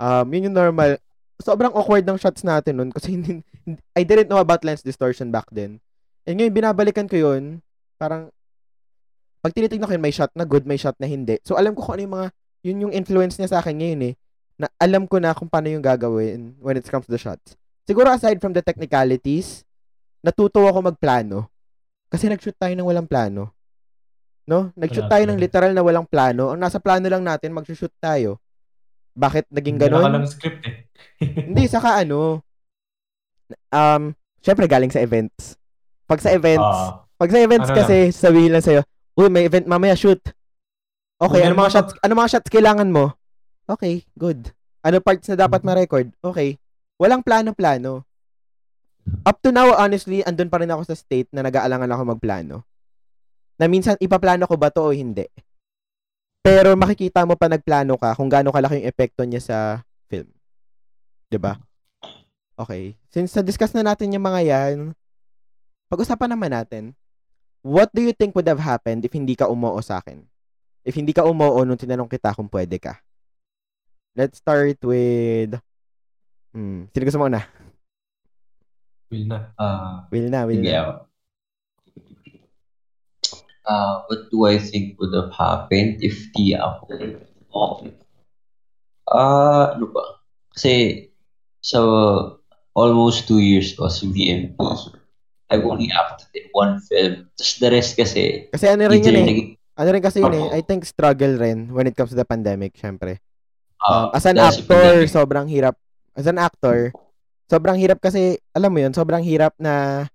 Um, 0.00 0.26
yun 0.34 0.46
yung 0.50 0.56
normal. 0.56 0.90
Sobrang 1.36 1.74
awkward 1.76 2.02
ng 2.08 2.18
shots 2.18 2.42
natin 2.42 2.80
nun 2.80 2.90
kasi 2.90 3.14
hindi, 3.14 3.44
hindi- 3.68 3.84
I 3.94 4.02
didn't 4.02 4.26
know 4.26 4.40
about 4.40 4.64
lens 4.66 4.82
distortion 4.82 5.30
back 5.30 5.46
then. 5.52 5.78
And 6.26 6.40
ngayon, 6.42 6.56
binabalikan 6.56 7.06
ko 7.06 7.14
yun. 7.14 7.62
Parang, 8.00 8.34
pag 9.44 9.54
tinitignan 9.54 9.86
ko 9.86 9.94
yun, 9.94 10.02
may 10.02 10.10
shot 10.10 10.34
na 10.34 10.42
good, 10.42 10.66
may 10.66 10.80
shot 10.80 10.98
na 10.98 11.06
hindi. 11.06 11.38
So, 11.46 11.54
alam 11.54 11.76
ko 11.76 11.86
kung 11.86 12.00
ano 12.00 12.02
yung 12.02 12.14
mga, 12.18 12.26
yun 12.66 12.82
yung 12.88 12.94
influence 12.96 13.38
niya 13.38 13.52
sa 13.52 13.58
akin 13.62 13.78
ngayon 13.78 14.10
eh. 14.10 14.14
Na 14.56 14.66
alam 14.80 15.04
ko 15.04 15.20
na 15.20 15.36
kung 15.36 15.48
paano 15.48 15.68
yung 15.68 15.84
gagawin 15.84 16.56
when 16.60 16.76
it 16.76 16.86
comes 16.88 17.04
to 17.04 17.12
the 17.12 17.20
shots. 17.20 17.54
Siguro 17.84 18.08
aside 18.10 18.40
from 18.40 18.56
the 18.56 18.64
technicalities, 18.64 19.62
natuto 20.24 20.64
ako 20.64 20.90
magplano. 20.90 21.46
Kasi 22.08 22.26
nag-shoot 22.26 22.56
tayo 22.56 22.72
ng 22.72 22.86
walang 22.86 23.06
plano. 23.06 23.52
No? 24.46 24.70
Nag-shoot 24.78 25.06
Wala 25.06 25.12
tayo 25.18 25.24
ng 25.28 25.38
literal 25.42 25.72
na 25.74 25.82
walang 25.82 26.06
plano. 26.06 26.54
Ang 26.54 26.62
nasa 26.62 26.78
plano 26.78 27.06
lang 27.06 27.22
natin, 27.22 27.52
mag-shoot 27.52 27.92
tayo. 27.98 28.38
Bakit 29.16 29.48
naging 29.50 29.76
Wala 29.76 29.84
ganun? 29.88 30.12
lang 30.22 30.26
script 30.28 30.62
eh. 30.66 30.86
Hindi, 31.50 31.66
saka 31.68 32.00
ano, 32.00 32.40
um, 33.72 34.02
syempre 34.40 34.66
galing 34.68 34.92
sa 34.92 35.02
events. 35.02 35.56
Pag 36.06 36.22
sa 36.22 36.30
events, 36.32 36.62
Ah, 36.62 37.02
pag 37.18 37.30
sa 37.32 37.40
events 37.42 37.68
ano 37.70 37.76
kasi, 37.76 37.96
sabihin 38.14 38.52
lang 38.54 38.62
sa'yo, 38.62 38.82
uy, 39.18 39.28
may 39.32 39.48
event 39.48 39.66
mamaya, 39.66 39.96
shoot. 39.98 40.20
Okay, 41.16 41.42
ano 41.42 41.56
Ganun 41.56 41.60
mga 41.64 41.72
shots, 41.72 41.92
ano 41.98 42.12
mga 42.12 42.30
shots 42.30 42.50
kailangan 42.52 42.88
mo? 42.92 43.16
Okay, 43.66 44.06
good. 44.14 44.54
Ano 44.86 45.02
parts 45.02 45.26
na 45.26 45.34
dapat 45.34 45.62
Mhm. 45.62 45.66
ma-record? 45.66 46.08
Okay. 46.22 46.54
Walang 47.02 47.26
plano-plano. 47.26 48.06
Up 49.26 49.38
to 49.42 49.50
now, 49.50 49.74
honestly, 49.74 50.22
andun 50.22 50.50
pa 50.50 50.62
rin 50.62 50.70
ako 50.70 50.86
sa 50.86 50.98
state 50.98 51.30
na 51.34 51.42
nag-aalangan 51.42 51.90
ako 51.90 52.02
magplano. 52.14 52.56
Na 53.58 53.66
minsan, 53.66 53.98
ipaplano 53.98 54.46
ko 54.46 54.54
ba 54.54 54.70
to 54.70 54.86
o 54.86 54.94
hindi? 54.94 55.26
Pero 56.46 56.78
makikita 56.78 57.26
mo 57.26 57.34
pa 57.34 57.50
nagplano 57.50 57.98
ka 57.98 58.14
kung 58.14 58.30
gaano 58.30 58.54
kalaki 58.54 58.78
yung 58.78 58.90
epekto 58.90 59.26
niya 59.26 59.42
sa 59.42 59.58
film. 60.06 60.30
ba? 61.42 61.58
Okay. 62.54 62.94
Since 63.10 63.34
na-discuss 63.34 63.74
na 63.74 63.82
natin 63.82 64.14
yung 64.14 64.22
mga 64.22 64.40
yan, 64.46 64.94
pag-usapan 65.90 66.30
naman 66.32 66.54
natin, 66.54 66.94
what 67.66 67.90
do 67.90 67.98
you 67.98 68.14
think 68.14 68.30
would 68.38 68.46
have 68.46 68.62
happened 68.62 69.02
if 69.02 69.10
hindi 69.10 69.34
ka 69.34 69.50
umoo 69.50 69.82
sa 69.82 69.98
akin? 69.98 70.22
If 70.86 70.94
hindi 70.94 71.10
ka 71.10 71.26
umoo 71.26 71.66
nung 71.66 71.78
tinanong 71.78 72.06
kita 72.06 72.30
kung 72.30 72.46
pwede 72.46 72.78
ka? 72.78 73.02
Let's 74.16 74.40
start 74.40 74.80
with... 74.80 75.60
Hmm, 76.56 76.88
sino 76.88 77.02
gusto 77.04 77.20
mo 77.20 77.28
una? 77.28 77.44
will 79.12 79.28
na. 79.28 79.52
Ah, 79.60 80.08
Will 80.08 80.32
na, 80.32 80.48
will 80.48 80.64
na. 80.64 81.04
Ah, 83.68 84.08
what 84.08 84.30
do 84.32 84.48
I 84.48 84.56
think 84.56 84.96
would 84.96 85.12
have 85.12 85.36
happened 85.36 86.00
if 86.00 86.32
di 86.32 86.56
ako? 86.56 86.96
Ah, 89.04 89.76
ano 89.76 89.84
ba? 89.92 90.24
Kasi 90.56 91.06
sa 91.60 91.78
almost 92.72 93.28
two 93.28 93.42
years 93.42 93.76
ko 93.76 93.90
sa 93.92 94.06
VMP, 94.08 94.56
I've 95.52 95.66
only 95.66 95.92
acted 95.92 96.32
in 96.34 96.48
one 96.56 96.80
film. 96.88 97.28
Tapos 97.36 97.52
the 97.60 97.68
rest 97.68 97.92
kasi, 98.00 98.48
Kasi 98.48 98.64
ano 98.70 98.88
rin 98.88 99.02
yun 99.04 99.18
eh. 99.18 99.26
naging- 99.28 99.52
Ano 99.76 99.88
rin 99.92 100.00
kasi 100.02 100.24
yun 100.24 100.34
eh. 100.34 100.56
I 100.56 100.64
think 100.64 100.88
struggle 100.88 101.36
rin 101.36 101.68
when 101.68 101.84
it 101.84 101.92
comes 101.94 102.10
to 102.14 102.18
the 102.18 102.24
pandemic, 102.26 102.74
syempre. 102.80 103.20
Um, 103.86 104.10
ah, 104.10 104.18
as 104.18 104.26
an 104.26 104.38
actor, 104.38 105.06
sobrang 105.06 105.46
hirap. 105.46 105.78
As 106.18 106.26
an 106.26 106.42
actor, 106.42 106.90
sobrang 107.46 107.78
hirap 107.78 108.02
kasi, 108.02 108.38
alam 108.50 108.74
mo 108.74 108.82
yun, 108.82 108.90
sobrang 108.90 109.22
hirap 109.22 109.54
na 109.62 110.06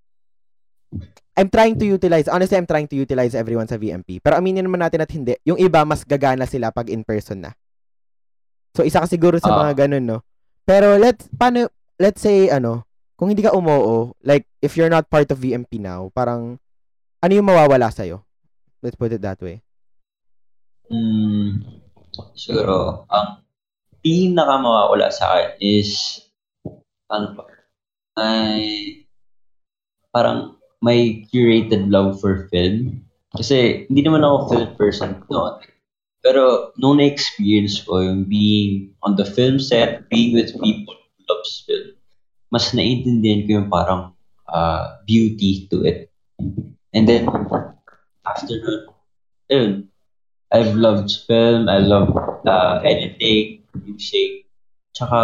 I'm 1.40 1.48
trying 1.48 1.80
to 1.80 1.88
utilize, 1.88 2.28
honestly, 2.28 2.60
I'm 2.60 2.68
trying 2.68 2.92
to 2.92 2.98
utilize 3.00 3.32
everyone 3.32 3.66
sa 3.66 3.80
VMP. 3.80 4.20
Pero 4.20 4.36
aminin 4.36 4.68
naman 4.68 4.84
natin 4.84 5.00
at 5.00 5.12
hindi. 5.16 5.40
Yung 5.48 5.56
iba, 5.56 5.88
mas 5.88 6.04
gagana 6.04 6.44
sila 6.44 6.76
pag 6.76 6.92
in 6.92 7.08
person 7.08 7.48
na. 7.48 7.56
So, 8.76 8.84
isa 8.84 9.00
ka 9.00 9.08
siguro 9.08 9.40
sa 9.40 9.56
Ah. 9.56 9.64
mga 9.64 9.88
ganun, 9.88 10.04
no? 10.04 10.20
Pero 10.68 11.00
let's, 11.00 11.32
paano, 11.32 11.72
let's 11.96 12.20
say, 12.20 12.52
ano, 12.52 12.84
kung 13.16 13.32
hindi 13.32 13.48
ka 13.48 13.56
umoo, 13.56 14.12
like, 14.28 14.44
if 14.60 14.76
you're 14.76 14.92
not 14.92 15.08
part 15.08 15.32
of 15.32 15.40
VMP 15.40 15.80
now, 15.80 16.12
parang, 16.12 16.60
ano 17.24 17.32
yung 17.32 17.48
mawawala 17.48 17.88
sa'yo? 17.96 18.28
Let's 18.84 19.00
put 19.00 19.16
it 19.16 19.24
that 19.24 19.40
way. 19.40 19.64
Hmm, 20.92 21.64
siguro, 22.36 23.08
ang 23.08 23.41
pinaka 24.02 24.58
mawawala 24.62 25.10
sa 25.14 25.26
akin 25.38 25.52
is, 25.62 26.22
ano 27.10 27.38
ba, 27.38 27.44
ay, 28.18 28.62
parang 30.12 30.58
my 30.82 31.24
curated 31.30 31.88
love 31.88 32.20
for 32.20 32.50
film. 32.50 33.06
Kasi 33.32 33.88
hindi 33.88 34.04
naman 34.04 34.26
ako 34.28 34.38
film 34.52 34.72
person 34.76 35.12
noon. 35.32 35.56
Pero 36.22 36.76
nung 36.78 37.02
na-experience 37.02 37.82
ko 37.82 38.04
yung 38.04 38.30
being 38.30 38.94
on 39.02 39.18
the 39.18 39.26
film 39.26 39.58
set, 39.58 40.06
being 40.12 40.36
with 40.38 40.54
people 40.60 40.94
who 40.94 41.20
loves 41.26 41.64
film, 41.66 41.98
mas 42.52 42.76
naiintindihan 42.76 43.48
ko 43.48 43.50
yung 43.58 43.70
parang 43.72 44.02
uh, 44.52 45.00
beauty 45.08 45.66
to 45.72 45.82
it. 45.88 46.12
And 46.92 47.08
then, 47.08 47.32
after 48.28 48.60
nun, 49.50 49.88
I've 50.52 50.76
loved 50.76 51.10
film, 51.26 51.72
I 51.72 51.80
love 51.80 52.12
uh, 52.44 52.84
editing, 52.84 53.61
music, 53.78 54.48
tsaka 54.92 55.20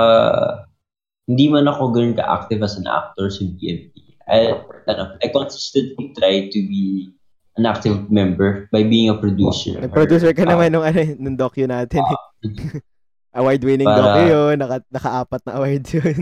hindi 1.25 1.47
man 1.47 1.67
ako 1.67 1.91
ganun 1.91 2.15
ka-active 2.15 2.61
as 2.61 2.75
an 2.75 2.87
actor 2.87 3.27
sa 3.27 3.43
BMP. 3.43 3.91
I, 4.27 4.51
ano, 4.87 5.15
I 5.19 5.27
consistently 5.27 6.11
try 6.11 6.47
to 6.47 6.59
be 6.61 7.11
an 7.55 7.65
active 7.65 8.07
member 8.07 8.67
by 8.69 8.83
being 8.83 9.07
a 9.07 9.15
producer. 9.15 9.79
Nag-producer 9.79 10.31
ka 10.31 10.43
Uh, 10.43 10.51
naman 10.51 10.71
nung, 10.71 10.83
ano, 10.83 10.99
nung 11.17 11.35
docu 11.35 11.63
natin. 11.63 11.99
eh. 11.99 12.79
Award-winning 13.39 13.85
Para- 13.85 14.01
docu 14.15 14.21
yun. 14.25 14.55
Naka, 14.57 14.75
naka-apat 14.87 15.41
na 15.43 15.51
awards 15.55 15.89
yun. 15.97 16.17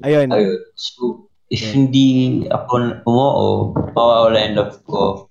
Ayun. 0.00 0.28
Ayun. 0.30 0.58
So, 0.74 1.28
if 1.46 1.60
Yeah. 1.60 1.72
hindi 1.74 2.06
ako 2.46 2.72
umuo, 3.02 3.48
mawawala 3.92 4.38
yung 4.40 4.54
love 4.56 4.76
ko. 4.82 5.28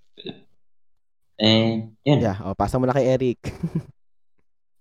And, 1.39 1.95
yun. 2.03 2.19
Yeah, 2.19 2.35
oh, 2.43 2.53
pasa 2.53 2.75
mo 2.75 2.85
na 2.85 2.93
kay 2.93 3.07
Eric. 3.09 3.39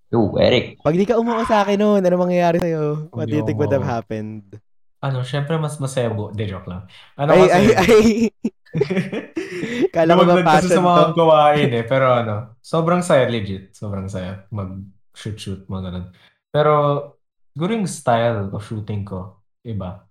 Yo, 0.08 0.32
Eric. 0.40 0.80
Pag 0.80 0.96
di 0.96 1.04
ka 1.04 1.20
umuo 1.20 1.44
sa 1.44 1.60
akin 1.60 1.76
noon, 1.76 2.00
ano 2.00 2.16
mangyayari 2.16 2.56
sa'yo? 2.56 3.12
What 3.12 3.28
do 3.28 3.36
you 3.36 3.44
think 3.44 3.60
would 3.60 3.72
have 3.76 3.84
happened? 3.84 4.56
Ano, 5.04 5.20
syempre 5.20 5.60
mas 5.60 5.76
masaya 5.76 6.08
bu. 6.08 6.32
De, 6.32 6.48
joke 6.48 6.64
lang. 6.64 6.88
Ano 7.14 7.36
Ay, 7.36 7.44
kasi, 7.44 7.52
ay, 7.52 7.68
ay. 7.76 8.06
Kala 9.94 10.16
ko 10.16 10.24
ba 10.24 10.40
passion 10.40 10.72
sa 10.72 10.80
mga 10.80 11.04
gawain 11.12 11.70
eh. 11.76 11.84
Pero 11.84 12.08
ano, 12.08 12.56
sobrang 12.64 13.04
saya, 13.04 13.28
legit. 13.28 13.76
Sobrang 13.76 14.08
saya. 14.08 14.48
Mag-shoot-shoot, 14.48 15.68
mga 15.68 15.92
ganun. 15.92 16.06
Pero, 16.48 16.72
siguro 17.52 17.70
yung 17.76 17.84
style 17.84 18.48
of 18.48 18.64
shooting 18.64 19.04
ko, 19.04 19.44
iba. 19.60 20.08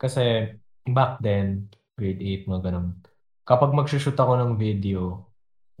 Kasi, 0.00 0.48
back 0.88 1.20
then, 1.20 1.68
grade 2.00 2.24
8, 2.48 2.48
mga 2.48 2.62
ganun. 2.72 2.96
Kapag 3.44 3.76
mag-shoot 3.76 4.16
ako 4.16 4.32
ng 4.40 4.56
video, 4.56 5.28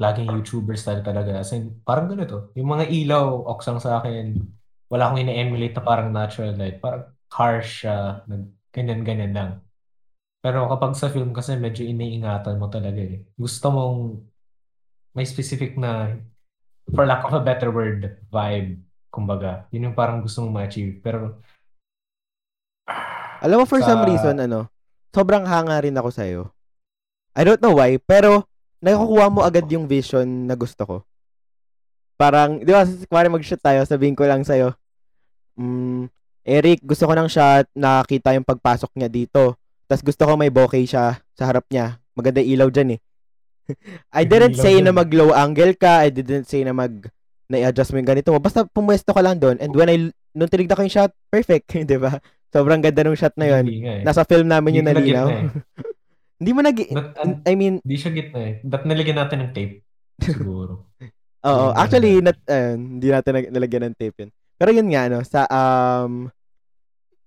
laging 0.02 0.26
YouTuber 0.26 0.74
style 0.74 1.06
talaga. 1.06 1.38
As 1.38 1.54
in, 1.54 1.78
parang 1.86 2.10
ganito. 2.10 2.50
Yung 2.58 2.66
mga 2.66 2.90
ilaw, 2.90 3.46
oksang 3.54 3.78
sa 3.78 4.02
akin. 4.02 4.34
Wala 4.90 5.06
akong 5.08 5.22
ina-emulate 5.22 5.78
na 5.78 5.82
parang 5.86 6.10
natural 6.10 6.58
light. 6.58 6.82
Parang 6.82 7.06
harsh 7.30 7.86
siya. 7.86 8.26
nag- 8.26 8.50
Ganyan-ganyan 8.72 9.32
lang. 9.36 9.50
Pero 10.42 10.66
kapag 10.66 10.98
sa 10.98 11.06
film 11.06 11.30
kasi 11.30 11.54
medyo 11.54 11.86
iniingatan 11.86 12.58
mo 12.58 12.66
talaga 12.66 12.98
eh. 12.98 13.22
Gusto 13.36 13.70
mong 13.70 13.98
may 15.12 15.22
specific 15.22 15.76
na, 15.76 16.18
for 16.90 17.04
lack 17.06 17.22
of 17.22 17.36
a 17.36 17.44
better 17.44 17.70
word, 17.70 18.18
vibe. 18.26 18.80
Kumbaga, 19.12 19.68
yun 19.70 19.92
yung 19.92 19.96
parang 19.96 20.24
gusto 20.24 20.40
mong 20.42 20.56
ma-achieve. 20.56 20.98
Pero, 21.04 21.38
Alam 23.42 23.62
mo, 23.62 23.66
for 23.68 23.82
Sa- 23.82 23.92
some 23.92 24.06
reason, 24.06 24.38
ano, 24.38 24.70
sobrang 25.10 25.42
hanga 25.44 25.82
rin 25.82 25.98
ako 25.98 26.08
sa'yo. 26.14 26.42
I 27.34 27.42
don't 27.42 27.60
know 27.60 27.76
why, 27.76 27.96
pero 27.98 28.46
nakukuha 28.82 29.26
mo 29.30 29.40
agad 29.46 29.64
yung 29.70 29.86
vision 29.86 30.26
na 30.26 30.58
gusto 30.58 30.82
ko. 30.82 30.96
Parang, 32.18 32.58
di 32.60 32.70
ba, 32.70 32.82
kumari 32.84 33.30
mag-shoot 33.30 33.62
tayo, 33.62 33.82
sabihin 33.86 34.18
ko 34.18 34.26
lang 34.26 34.42
sa'yo, 34.42 34.74
mm, 35.56 36.10
Eric, 36.42 36.82
gusto 36.82 37.06
ko 37.06 37.14
ng 37.14 37.30
shot, 37.30 37.70
nakakita 37.70 38.34
yung 38.34 38.46
pagpasok 38.46 38.90
niya 38.98 39.06
dito. 39.06 39.54
Tapos 39.86 40.02
gusto 40.02 40.26
ko 40.26 40.34
may 40.34 40.50
bokeh 40.50 40.82
siya 40.82 41.22
sa 41.38 41.42
harap 41.46 41.62
niya. 41.70 42.02
Maganda 42.18 42.42
ilaw 42.42 42.66
dyan 42.66 42.98
eh. 42.98 43.00
I 44.18 44.26
didn't 44.26 44.58
say 44.58 44.82
na 44.82 44.90
mag 44.90 45.06
low 45.14 45.30
angle 45.30 45.78
ka. 45.78 46.02
I 46.02 46.10
didn't 46.10 46.50
say 46.50 46.66
na 46.66 46.74
mag 46.74 47.06
na-adjust 47.46 47.94
mo 47.94 48.02
yung 48.02 48.10
ganito 48.10 48.34
mo. 48.34 48.42
Basta 48.42 48.66
pumwesto 48.66 49.14
ka 49.14 49.22
lang 49.22 49.38
doon. 49.38 49.60
And 49.62 49.70
when 49.76 49.86
I, 49.86 49.96
nung 50.34 50.50
tinignan 50.50 50.74
ko 50.74 50.82
yung 50.82 50.96
shot, 50.96 51.12
perfect. 51.30 51.70
di 51.90 51.98
ba? 52.00 52.18
Sobrang 52.50 52.82
ganda 52.82 53.06
ng 53.06 53.14
shot 53.14 53.36
na 53.38 53.46
yun. 53.46 53.64
eh. 53.68 54.02
Nasa 54.02 54.26
film 54.26 54.50
namin 54.50 54.82
yung 54.82 54.88
nalinaw. 54.88 55.28
Hindi 56.42 56.50
mo 56.58 56.60
nag... 56.66 56.76
An- 57.22 57.42
I 57.46 57.54
mean, 57.54 57.78
Di 57.86 57.94
siya 57.94 58.10
gitna 58.10 58.42
eh. 58.42 58.54
Ba't 58.66 58.82
nalagyan 58.82 59.22
natin 59.22 59.46
ng 59.46 59.52
tape? 59.54 59.86
Siguro. 60.18 60.90
oo. 61.46 61.66
Hindi 61.70 61.78
Actually, 61.78 62.12
nat, 62.18 62.38
uh, 62.50 62.74
hindi 62.74 63.08
natin 63.14 63.32
nalagyan 63.54 63.82
ng 63.86 63.96
tape 63.96 64.26
yun. 64.26 64.30
Pero 64.58 64.70
yun 64.74 64.90
nga, 64.90 65.06
no, 65.06 65.22
sa, 65.22 65.46
um, 65.46 66.26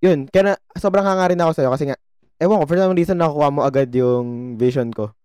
yun, 0.04 0.28
kaya 0.28 0.51
na, 0.51 0.54
sobrang 0.75 1.08
hanga 1.08 1.32
rin 1.32 1.39
ako 1.39 1.51
sa'yo 1.56 1.71
kasi 1.71 1.88
nga, 1.88 1.97
ewan 2.43 2.60
ko, 2.60 2.67
for 2.67 2.75
some 2.75 2.91
reason, 2.91 3.15
nakukuha 3.15 3.49
mo 3.56 3.63
agad 3.63 3.88
yung 3.95 4.60
vision 4.60 4.91
ko. 4.91 5.15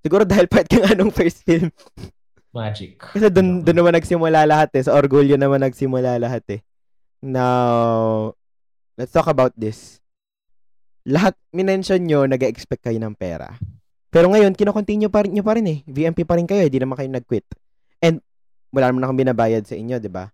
Siguro 0.00 0.24
dahil 0.24 0.48
part 0.52 0.64
ka 0.64 0.80
nga 0.80 0.96
nung 0.96 1.12
first 1.12 1.44
film. 1.44 1.68
Magic. 2.54 2.96
Kasi 2.96 3.28
dun, 3.28 3.60
dun 3.60 3.76
naman 3.76 3.92
nagsimula 3.98 4.46
lahat 4.46 4.70
eh. 4.78 4.84
Sa 4.86 4.94
Orgulyo 4.94 5.34
naman 5.34 5.60
nagsimula 5.60 6.16
lahat 6.22 6.44
eh. 6.48 6.60
Now, 7.20 8.32
let's 8.94 9.10
talk 9.10 9.26
about 9.26 9.52
this. 9.58 10.03
Lahat, 11.04 11.36
minention 11.52 12.00
nyo, 12.00 12.24
nag-expect 12.24 12.88
kayo 12.88 12.96
ng 12.96 13.12
pera. 13.12 13.60
Pero 14.08 14.32
ngayon, 14.32 14.56
kinokontinue 14.56 15.12
pa 15.12 15.28
rin 15.28 15.36
nyo 15.36 15.44
pa 15.44 15.52
rin 15.60 15.66
eh. 15.68 15.78
VMP 15.84 16.24
pa 16.24 16.40
rin 16.40 16.48
kayo, 16.48 16.64
hindi 16.64 16.80
naman 16.80 16.96
kayo 16.96 17.12
nag-quit. 17.12 17.44
And, 18.00 18.24
wala 18.72 18.88
naman 18.88 19.04
akong 19.04 19.20
binabayad 19.20 19.68
sa 19.68 19.76
inyo, 19.76 20.00
di 20.00 20.08
ba? 20.08 20.32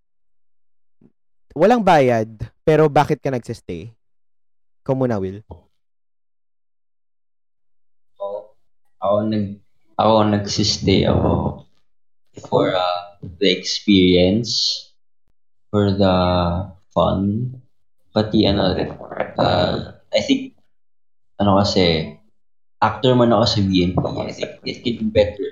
Walang 1.59 1.83
bayad, 1.83 2.31
pero 2.63 2.87
bakit 2.87 3.19
ka 3.19 3.35
nagsistay? 3.35 3.91
Ikaw 4.87 4.95
muna, 4.95 5.19
Will. 5.19 5.43
Ako, 8.15 8.55
ako 9.03 9.17
nag 9.27 9.47
ako 10.01 10.15
nagsistay 10.33 11.05
ako 11.05 11.67
for 12.47 12.73
uh, 12.73 13.19
the 13.43 13.51
experience, 13.51 14.87
for 15.69 15.93
the 15.93 16.17
fun, 16.95 17.53
pati 18.15 18.47
ano. 18.47 18.73
Uh, 19.37 19.99
I 20.15 20.21
think, 20.25 20.50
ano 21.41 21.59
kasi, 21.59 22.15
actor 22.85 23.17
man 23.17 23.33
ako 23.33 23.45
sa 23.49 23.61
BNP, 23.65 24.01
I 24.05 24.33
think 24.33 24.53
it 24.65 24.79
can 24.85 24.97
be 25.01 25.09
better. 25.09 25.47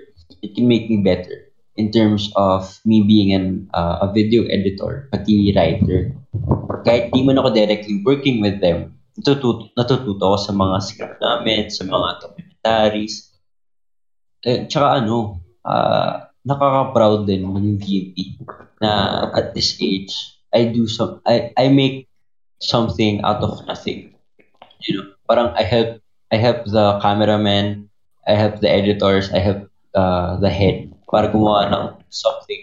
It 0.44 0.52
can 0.54 0.68
make 0.68 0.86
me 0.92 1.00
better 1.00 1.48
in 1.78 1.90
terms 1.90 2.28
of 2.36 2.68
me 2.84 3.06
being 3.06 3.32
an 3.32 3.70
uh, 3.72 4.04
a 4.04 4.12
video 4.12 4.44
editor, 4.50 5.08
pati 5.10 5.54
writer. 5.54 6.12
Kahit 6.84 7.10
di 7.10 7.24
man 7.24 7.40
ako 7.40 7.54
directly 7.54 8.04
working 8.04 8.42
with 8.44 8.60
them, 8.60 8.98
natututo, 9.18 9.70
natututo 9.74 10.22
ako 10.22 10.38
sa 10.38 10.52
mga 10.54 10.76
script 10.82 11.18
namin, 11.18 11.70
sa 11.70 11.82
mga 11.86 12.08
documentaries. 12.22 13.34
Eh, 14.46 14.70
tsaka 14.70 15.02
ano, 15.02 15.42
ah, 15.66 16.30
nakaka-proud 16.46 17.26
din 17.26 17.46
maging 17.46 17.78
VP 17.82 18.14
na 18.78 19.26
at 19.34 19.52
this 19.52 19.74
age, 19.82 20.14
I 20.54 20.70
do 20.70 20.86
some, 20.86 21.18
I, 21.26 21.50
I 21.58 21.68
make 21.68 22.06
something 22.62 23.20
out 23.26 23.42
of 23.42 23.66
nothing. 23.66 24.14
You 24.86 24.90
know, 24.94 25.06
parang 25.28 25.52
I 25.52 25.62
help, 25.62 26.00
I 26.32 26.40
help 26.40 26.64
the 26.64 26.98
cameraman, 27.04 27.92
I 28.24 28.34
help 28.34 28.64
the 28.64 28.72
editors, 28.72 29.28
I 29.30 29.38
help 29.44 29.68
uh, 29.92 30.40
the 30.40 30.48
head 30.48 30.96
para 31.04 31.28
gumawa 31.28 31.68
ng 31.68 31.84
something 32.08 32.62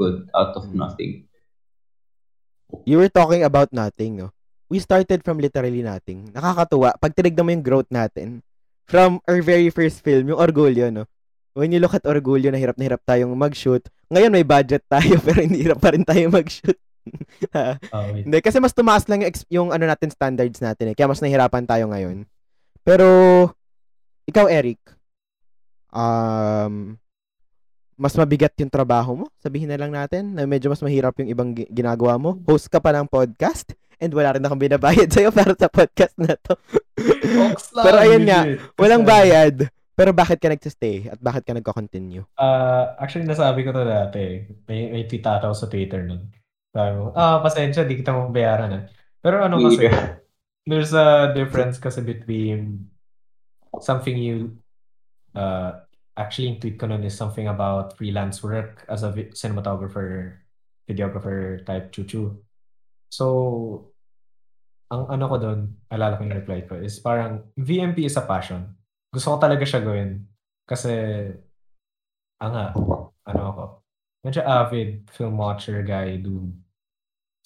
good 0.00 0.26
out 0.32 0.56
of 0.56 0.72
nothing. 0.72 1.28
You 2.88 2.98
were 2.98 3.12
talking 3.12 3.44
about 3.44 3.70
nothing, 3.70 4.16
no? 4.16 4.32
We 4.66 4.82
started 4.82 5.22
from 5.22 5.38
literally 5.38 5.84
nothing. 5.84 6.34
Nakakatuwa. 6.34 6.98
Pag 6.98 7.14
tinignan 7.14 7.44
mo 7.46 7.50
yung 7.54 7.62
growth 7.62 7.90
natin, 7.94 8.42
from 8.90 9.22
our 9.30 9.38
very 9.42 9.70
first 9.70 10.02
film, 10.02 10.26
yung 10.26 10.40
Orgulyo, 10.42 10.90
no? 10.90 11.06
When 11.54 11.70
you 11.70 11.78
look 11.78 11.94
at 11.94 12.04
Orgulyo, 12.04 12.50
na 12.50 12.58
hirap 12.58 12.76
na 12.76 12.90
hirap 12.90 13.02
tayong 13.06 13.32
mag-shoot. 13.32 13.86
Ngayon 14.10 14.34
may 14.34 14.46
budget 14.46 14.82
tayo, 14.90 15.16
pero 15.26 15.38
hindi 15.40 15.62
hirap 15.62 15.78
pa 15.78 15.94
rin 15.94 16.02
tayo 16.02 16.26
mag-shoot. 16.28 16.76
Oh, 17.94 18.10
hindi, 18.12 18.38
kasi 18.42 18.58
mas 18.58 18.74
tumaas 18.74 19.06
lang 19.06 19.22
yung, 19.22 19.34
yung 19.48 19.68
ano 19.70 19.84
natin, 19.86 20.10
standards 20.10 20.58
natin 20.58 20.92
eh. 20.92 20.94
Kaya 20.94 21.08
mas 21.08 21.22
nahirapan 21.22 21.64
tayo 21.64 21.88
ngayon. 21.88 22.26
Pero, 22.82 23.06
ikaw, 24.26 24.50
Eric, 24.50 24.78
um, 25.94 26.98
mas 27.96 28.12
mabigat 28.14 28.52
yung 28.60 28.70
trabaho 28.70 29.24
mo? 29.24 29.26
Sabihin 29.40 29.72
na 29.72 29.80
lang 29.80 29.90
natin 29.90 30.36
na 30.36 30.44
medyo 30.44 30.68
mas 30.68 30.84
mahirap 30.84 31.16
yung 31.16 31.32
ibang 31.32 31.50
gi- 31.56 31.68
ginagawa 31.72 32.20
mo. 32.20 32.36
Host 32.44 32.68
ka 32.68 32.76
pa 32.76 32.92
ng 32.92 33.08
podcast 33.08 33.72
and 33.96 34.12
wala 34.12 34.36
rin 34.36 34.44
akong 34.44 34.60
binabayad 34.60 35.08
sa'yo 35.08 35.32
para 35.36 35.56
sa 35.56 35.72
podcast 35.72 36.12
na 36.20 36.36
to. 36.36 36.54
Pero 37.86 37.96
ayun 37.96 38.28
nga. 38.28 38.44
Walang 38.76 39.04
bayad. 39.08 39.72
Pero 39.96 40.12
bakit 40.12 40.36
ka 40.36 40.52
nagsistay 40.52 41.08
at 41.08 41.16
bakit 41.16 41.48
ka 41.48 41.56
nagko-continue? 41.56 42.20
ah, 42.36 43.00
actually, 43.00 43.24
nasabi 43.24 43.64
ko 43.64 43.72
to 43.72 43.80
dati. 43.80 44.44
May, 44.68 44.92
may 44.92 45.08
tweet 45.08 45.24
ako 45.24 45.56
sa 45.56 45.72
Twitter 45.72 46.04
nun. 46.04 46.28
Sabi 46.76 46.92
mo, 46.92 47.08
ah, 47.16 47.40
pasensya, 47.40 47.88
di 47.88 47.96
kita 47.96 48.12
mabayaran 48.12 48.68
na. 48.68 48.80
Pero 49.24 49.40
ano 49.40 49.56
kasi, 49.56 49.88
there's 50.68 50.92
a 50.92 51.32
difference 51.32 51.80
kasi 51.80 52.04
between 52.04 52.84
something 53.80 54.16
you 54.20 54.60
uh 55.32 55.80
actually 56.16 56.48
yung 56.52 56.60
tweet 56.60 56.76
ko 56.76 56.88
nun 56.88 57.04
is 57.04 57.16
something 57.16 57.48
about 57.48 57.96
freelance 57.96 58.44
work 58.44 58.84
as 58.92 59.04
a 59.04 59.12
cinematographer, 59.32 60.40
videographer 60.84 61.64
type 61.64 61.92
chuchu. 61.92 62.36
So 63.08 63.92
ang 64.92 65.08
ano 65.10 65.24
ko 65.28 65.36
doon, 65.40 65.60
alala 65.90 66.16
ko 66.16 66.28
yung 66.28 66.38
reply 66.40 66.60
ko, 66.64 66.78
is 66.78 67.00
parang 67.00 67.42
VMP 67.58 68.06
is 68.06 68.20
a 68.20 68.24
passion. 68.24 68.68
Gusto 69.10 69.34
ko 69.34 69.36
talaga 69.40 69.64
siya 69.66 69.82
gawin. 69.82 70.24
Kasi, 70.62 70.92
ah 72.38 72.50
nga, 72.50 72.66
ano 73.26 73.42
ako, 73.50 73.62
medyo 74.22 74.40
avid 74.46 75.10
film 75.10 75.36
watcher 75.38 75.82
guy, 75.82 76.18
dude. 76.22 76.54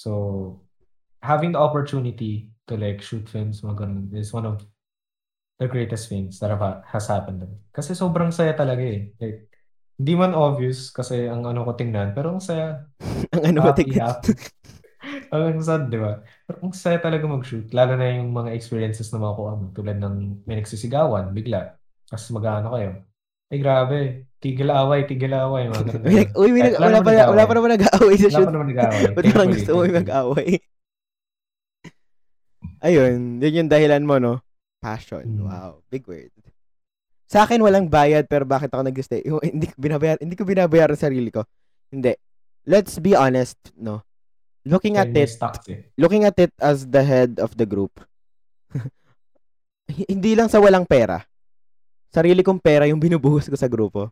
So, 0.00 0.64
having 1.20 1.52
the 1.52 1.60
opportunity 1.60 2.48
to 2.72 2.80
like 2.80 3.04
shoot 3.04 3.28
films, 3.28 3.60
mga 3.60 3.84
ganun, 3.84 4.16
is 4.16 4.32
one 4.32 4.48
of 4.48 4.64
the 5.60 5.68
greatest 5.68 6.08
things 6.08 6.40
that 6.40 6.48
have, 6.48 6.80
has 6.88 7.04
happened 7.04 7.44
to 7.44 7.46
me. 7.52 7.60
Kasi 7.68 7.92
sobrang 7.92 8.32
saya 8.32 8.56
talaga 8.56 8.80
eh. 8.80 9.12
Like, 9.20 9.52
hindi 10.00 10.16
man 10.16 10.32
obvious 10.32 10.88
kasi 10.88 11.28
ang 11.28 11.44
ano 11.44 11.68
ko 11.68 11.76
tingnan, 11.76 12.16
pero 12.16 12.32
ang 12.32 12.40
saya. 12.40 12.88
ang 13.36 13.44
ano 13.44 13.76
tignan? 13.76 14.16
happy. 14.16 14.32
ang 15.36 15.60
sad, 15.60 15.92
di 15.92 16.00
ba? 16.00 16.24
Pero 16.48 16.56
ang 16.64 16.72
saya 16.72 16.96
talaga 16.96 17.28
mag-shoot. 17.28 17.68
Lalo 17.76 18.00
na 18.00 18.08
yung 18.08 18.32
mga 18.32 18.56
experiences 18.56 19.12
na 19.12 19.20
makuha 19.20 19.52
mo. 19.52 19.68
Tulad 19.76 20.00
ng 20.00 20.48
may 20.48 20.64
nagsisigawan, 20.64 21.36
bigla. 21.36 21.76
Tapos 22.08 22.24
mag-ano 22.32 22.72
kayo. 22.72 23.04
Ay, 23.50 23.58
grabe. 23.58 24.30
Tigil 24.40 24.70
away, 24.70 25.04
tigil 25.04 25.34
away. 25.34 25.68
Mga. 25.68 26.32
Uy, 26.40 26.48
may 26.54 26.70
nag- 26.70 26.78
wala, 26.78 27.02
pa, 27.02 27.10
wala 27.28 27.44
pa 27.44 27.52
naman 27.58 27.70
nag-aaway 27.76 28.16
sa 28.16 28.30
Wala 28.30 28.38
shoot. 28.38 28.46
pa 28.46 28.54
naman 28.54 28.68
nag-away. 28.72 29.02
Ba't 29.18 29.24
parang 29.34 29.52
gusto 29.52 29.70
mo 29.74 29.82
yung? 29.84 30.00
Ayun, 32.86 33.44
yun 33.44 33.58
yung 33.60 33.68
dahilan 33.68 34.00
mo, 34.06 34.16
no? 34.16 34.40
Passion. 34.80 35.26
Mm. 35.26 35.44
Wow, 35.44 35.84
big 35.92 36.08
word. 36.08 36.32
Sa 37.28 37.44
akin, 37.44 37.60
walang 37.60 37.92
bayad, 37.92 38.24
pero 38.30 38.48
bakit 38.48 38.72
ako 38.72 38.82
nag-stay? 38.86 39.20
Hindi 39.22 39.68
ko 39.68 39.76
binabayar, 39.76 40.16
hindi 40.22 40.36
ko 40.38 40.48
binabayaran 40.48 40.96
sa 40.96 41.12
sarili 41.12 41.28
ko. 41.28 41.44
Hindi. 41.92 42.16
Let's 42.64 42.96
be 42.96 43.12
honest, 43.12 43.60
no? 43.76 44.00
Looking 44.64 44.96
at 45.00 45.08
it, 45.16 45.40
looking 45.96 46.28
at 46.28 46.36
it 46.36 46.52
as 46.60 46.84
the 46.84 47.00
head 47.00 47.40
of 47.40 47.56
the 47.56 47.64
group, 47.64 47.96
hindi 49.88 50.36
lang 50.36 50.52
sa 50.52 50.60
walang 50.60 50.84
pera. 50.84 51.24
Sarili 52.10 52.42
kong 52.42 52.58
pera 52.58 52.90
yung 52.90 52.98
binubuhos 52.98 53.46
ko 53.46 53.54
sa 53.54 53.70
grupo. 53.70 54.10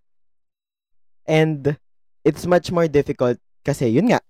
And 1.26 1.74
it's 2.22 2.46
much 2.46 2.70
more 2.70 2.86
difficult 2.86 3.36
kasi 3.66 3.90
yun 3.90 4.08
nga, 4.08 4.22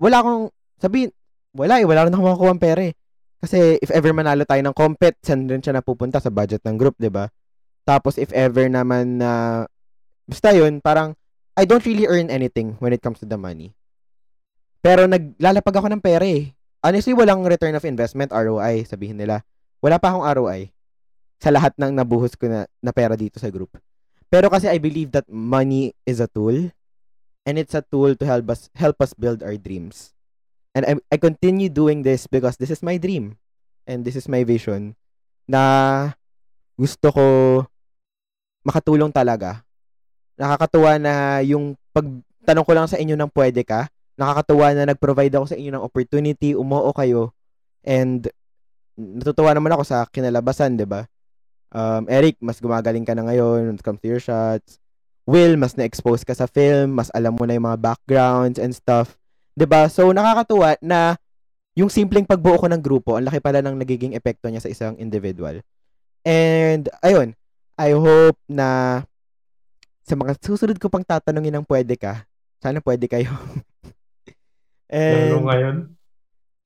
wala 0.00 0.24
akong 0.24 0.42
sabihin, 0.80 1.12
wala 1.52 1.78
eh, 1.78 1.86
wala 1.86 2.08
rin 2.08 2.12
akong 2.16 2.26
makukuha 2.26 2.52
ng 2.56 2.64
pera 2.64 2.82
eh. 2.88 2.94
Kasi 3.40 3.76
if 3.80 3.92
ever 3.92 4.12
manalo 4.12 4.44
tayo 4.44 4.60
ng 4.64 4.76
compet, 4.76 5.16
saan 5.24 5.48
rin 5.48 5.60
siya 5.60 5.76
napupunta 5.76 6.20
sa 6.20 6.28
budget 6.32 6.60
ng 6.64 6.76
group, 6.76 6.96
'di 7.00 7.08
ba? 7.08 7.32
Tapos 7.88 8.20
if 8.20 8.28
ever 8.36 8.68
naman 8.68 9.20
na 9.20 9.64
basta 10.28 10.52
yun, 10.52 10.80
parang 10.84 11.16
I 11.56 11.64
don't 11.64 11.84
really 11.84 12.08
earn 12.08 12.28
anything 12.28 12.76
when 12.80 12.92
it 12.92 13.00
comes 13.00 13.20
to 13.20 13.28
the 13.28 13.40
money. 13.40 13.72
Pero 14.80 15.04
naglalapag 15.04 15.76
ako 15.76 15.88
ng 15.92 16.04
pera 16.04 16.24
eh. 16.24 16.56
Honestly, 16.80 17.12
walang 17.12 17.44
return 17.44 17.76
of 17.76 17.84
investment, 17.84 18.32
ROI, 18.32 18.88
sabihin 18.88 19.20
nila. 19.20 19.44
Wala 19.84 20.00
pa 20.00 20.12
akong 20.12 20.24
ROI 20.24 20.72
sa 21.40 21.48
lahat 21.48 21.72
ng 21.80 21.96
nabuhos 21.96 22.36
ko 22.36 22.46
na, 22.46 22.68
na 22.84 22.92
pera 22.92 23.16
dito 23.16 23.40
sa 23.40 23.48
group. 23.48 23.72
Pero 24.28 24.46
kasi 24.52 24.68
I 24.68 24.78
believe 24.78 25.10
that 25.16 25.26
money 25.26 25.96
is 26.04 26.20
a 26.20 26.28
tool 26.30 26.70
and 27.48 27.54
it's 27.56 27.74
a 27.74 27.82
tool 27.82 28.14
to 28.14 28.24
help 28.28 28.46
us 28.52 28.68
help 28.76 29.00
us 29.00 29.16
build 29.16 29.42
our 29.42 29.56
dreams. 29.56 30.12
And 30.76 30.86
I, 30.86 30.92
I 31.10 31.16
continue 31.18 31.66
doing 31.66 32.06
this 32.06 32.30
because 32.30 32.54
this 32.60 32.70
is 32.70 32.84
my 32.84 32.94
dream 33.00 33.40
and 33.90 34.06
this 34.06 34.14
is 34.14 34.30
my 34.30 34.46
vision 34.46 34.94
na 35.50 36.14
gusto 36.78 37.10
ko 37.10 37.24
makatulong 38.62 39.10
talaga. 39.10 39.66
Nakakatuwa 40.38 41.00
na 41.02 41.42
yung 41.42 41.74
pagtanong 41.90 42.64
ko 42.64 42.72
lang 42.76 42.86
sa 42.86 43.00
inyo 43.02 43.18
ng 43.18 43.34
pwede 43.34 43.66
ka, 43.66 43.90
nakakatuwa 44.14 44.72
na 44.76 44.94
nag-provide 44.94 45.34
ako 45.34 45.46
sa 45.50 45.58
inyo 45.58 45.74
ng 45.74 45.84
opportunity, 45.84 46.54
umuo 46.54 46.94
kayo, 46.94 47.34
and 47.82 48.30
natutuwa 48.94 49.56
naman 49.56 49.74
ako 49.74 49.82
sa 49.82 50.06
kinalabasan, 50.06 50.78
di 50.78 50.86
ba? 50.86 51.08
Um, 51.70 52.10
Eric, 52.10 52.38
mas 52.42 52.58
gumagaling 52.58 53.06
ka 53.06 53.14
na 53.14 53.26
ngayon 53.26 53.70
when 53.70 53.76
it 53.78 53.84
comes 53.86 54.02
to 54.02 54.10
your 54.10 54.22
shots. 54.22 54.82
Will, 55.24 55.54
mas 55.54 55.78
na-expose 55.78 56.26
ka 56.26 56.34
sa 56.34 56.50
film, 56.50 56.98
mas 56.98 57.06
alam 57.14 57.38
mo 57.38 57.46
na 57.46 57.54
yung 57.54 57.70
mga 57.70 57.78
backgrounds 57.78 58.58
and 58.58 58.74
stuff. 58.74 59.14
'Di 59.54 59.66
ba 59.68 59.86
So, 59.86 60.10
nakakatuwa 60.10 60.74
na 60.82 61.14
yung 61.78 61.86
simpleng 61.92 62.26
pagbuo 62.26 62.58
ko 62.58 62.66
ng 62.66 62.82
grupo, 62.82 63.14
ang 63.14 63.30
laki 63.30 63.38
pala 63.38 63.62
ng 63.62 63.78
nagiging 63.78 64.18
epekto 64.18 64.50
niya 64.50 64.62
sa 64.62 64.72
isang 64.72 64.98
individual. 64.98 65.62
And, 66.26 66.90
ayun, 67.00 67.38
I 67.78 67.94
hope 67.94 68.36
na 68.50 69.00
sa 70.02 70.18
mga 70.18 70.36
susunod 70.42 70.76
ko 70.82 70.90
pang 70.90 71.06
tatanungin 71.06 71.54
ng 71.62 71.66
pwede 71.70 71.94
ka, 71.94 72.26
sana 72.58 72.82
pwede 72.82 73.06
kayo. 73.06 73.30
Lalo 74.90 75.36
And, 75.38 75.46
ngayon. 75.46 75.76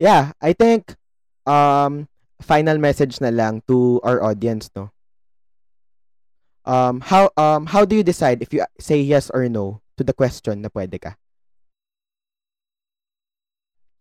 yeah, 0.01 0.33
I 0.41 0.57
think 0.57 0.97
um 1.45 2.09
final 2.45 2.77
message 2.77 3.19
na 3.19 3.33
lang 3.33 3.65
to 3.65 3.99
our 4.05 4.21
audience, 4.21 4.69
no. 4.77 4.93
Um 6.65 7.01
how 7.01 7.29
um 7.37 7.69
how 7.69 7.85
do 7.85 7.93
you 7.93 8.01
decide 8.01 8.41
if 8.41 8.49
you 8.53 8.65
say 8.77 8.97
yes 8.97 9.29
or 9.29 9.45
no 9.49 9.85
to 9.97 10.05
the 10.05 10.17
question 10.17 10.61
na 10.61 10.69
pwede 10.69 10.97
ka? 10.97 11.17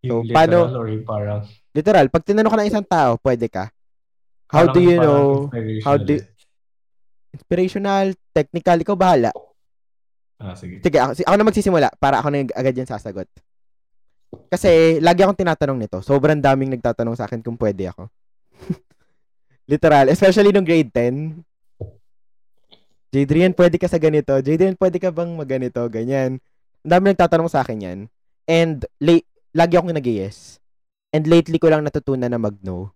Yung 0.03 0.27
So, 0.27 0.35
paano- 0.35 0.67
literal 0.67 0.79
or 0.79 0.87
yung 0.91 1.05
parang... 1.07 1.39
Literal, 1.71 2.05
pag 2.11 2.23
tinanong 2.27 2.51
ka 2.51 2.59
ng 2.59 2.69
isang 2.69 2.85
tao, 2.85 3.15
pwede 3.23 3.47
ka. 3.47 3.71
How 4.51 4.67
parang- 4.67 4.75
do 4.75 4.79
you 4.83 4.97
know? 4.99 5.47
how 5.81 5.95
do- 5.95 6.19
eh. 6.19 6.27
Inspirational, 7.33 8.13
technical, 8.29 8.77
ikaw 8.77 8.93
bahala. 8.93 9.31
Ah, 10.37 10.53
sige. 10.53 10.83
Sige, 10.83 10.99
ako, 10.99 11.17
ako 11.17 11.35
na 11.39 11.47
magsisimula 11.47 11.87
para 11.97 12.19
ako 12.19 12.27
na 12.29 12.43
yung 12.43 12.51
agad 12.51 12.75
yan 12.75 12.85
sasagot. 12.85 13.25
Kasi 14.51 14.99
lagi 14.99 15.23
akong 15.23 15.39
tinatanong 15.39 15.79
nito. 15.79 15.97
Sobrang 16.03 16.37
daming 16.37 16.75
nagtatanong 16.77 17.15
sa 17.15 17.25
akin 17.25 17.39
kung 17.41 17.57
pwede 17.57 17.89
ako. 17.89 18.11
Literal, 19.63 20.11
especially 20.11 20.51
nung 20.51 20.67
grade 20.67 20.91
10. 20.91 21.39
Jadrian, 23.13 23.53
pwede 23.53 23.77
ka 23.77 23.87
sa 23.87 24.01
ganito. 24.01 24.33
Jadrian, 24.41 24.75
pwede 24.75 24.97
ka 24.97 25.13
bang 25.13 25.31
maganito? 25.37 25.79
Ganyan. 25.85 26.41
Ang 26.83 26.91
dami 26.91 27.13
nagtatanong 27.13 27.47
sa 27.47 27.61
akin 27.61 27.79
yan. 27.79 27.99
And 28.49 28.83
late, 28.97 29.29
lagi 29.53 29.77
akong 29.77 29.93
nag-yes. 29.93 30.59
And 31.13 31.29
lately 31.29 31.61
ko 31.61 31.69
lang 31.69 31.85
natutunan 31.85 32.27
na 32.27 32.41
mag-no. 32.41 32.91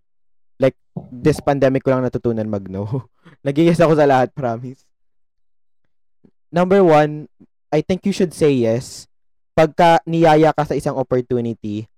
Like, 0.58 0.76
this 1.14 1.38
pandemic 1.38 1.86
ko 1.86 1.94
lang 1.94 2.02
natutunan 2.02 2.50
mag-no. 2.50 3.08
nag-yes 3.48 3.78
ako 3.80 3.94
sa 3.94 4.10
lahat, 4.10 4.34
promise. 4.34 4.84
Number 6.50 6.82
one, 6.82 7.30
I 7.70 7.86
think 7.86 8.04
you 8.10 8.12
should 8.16 8.34
say 8.34 8.52
yes 8.52 9.06
pagka 9.58 10.02
niyaya 10.06 10.54
ka 10.54 10.66
sa 10.66 10.78
isang 10.78 10.94
opportunity 10.98 11.90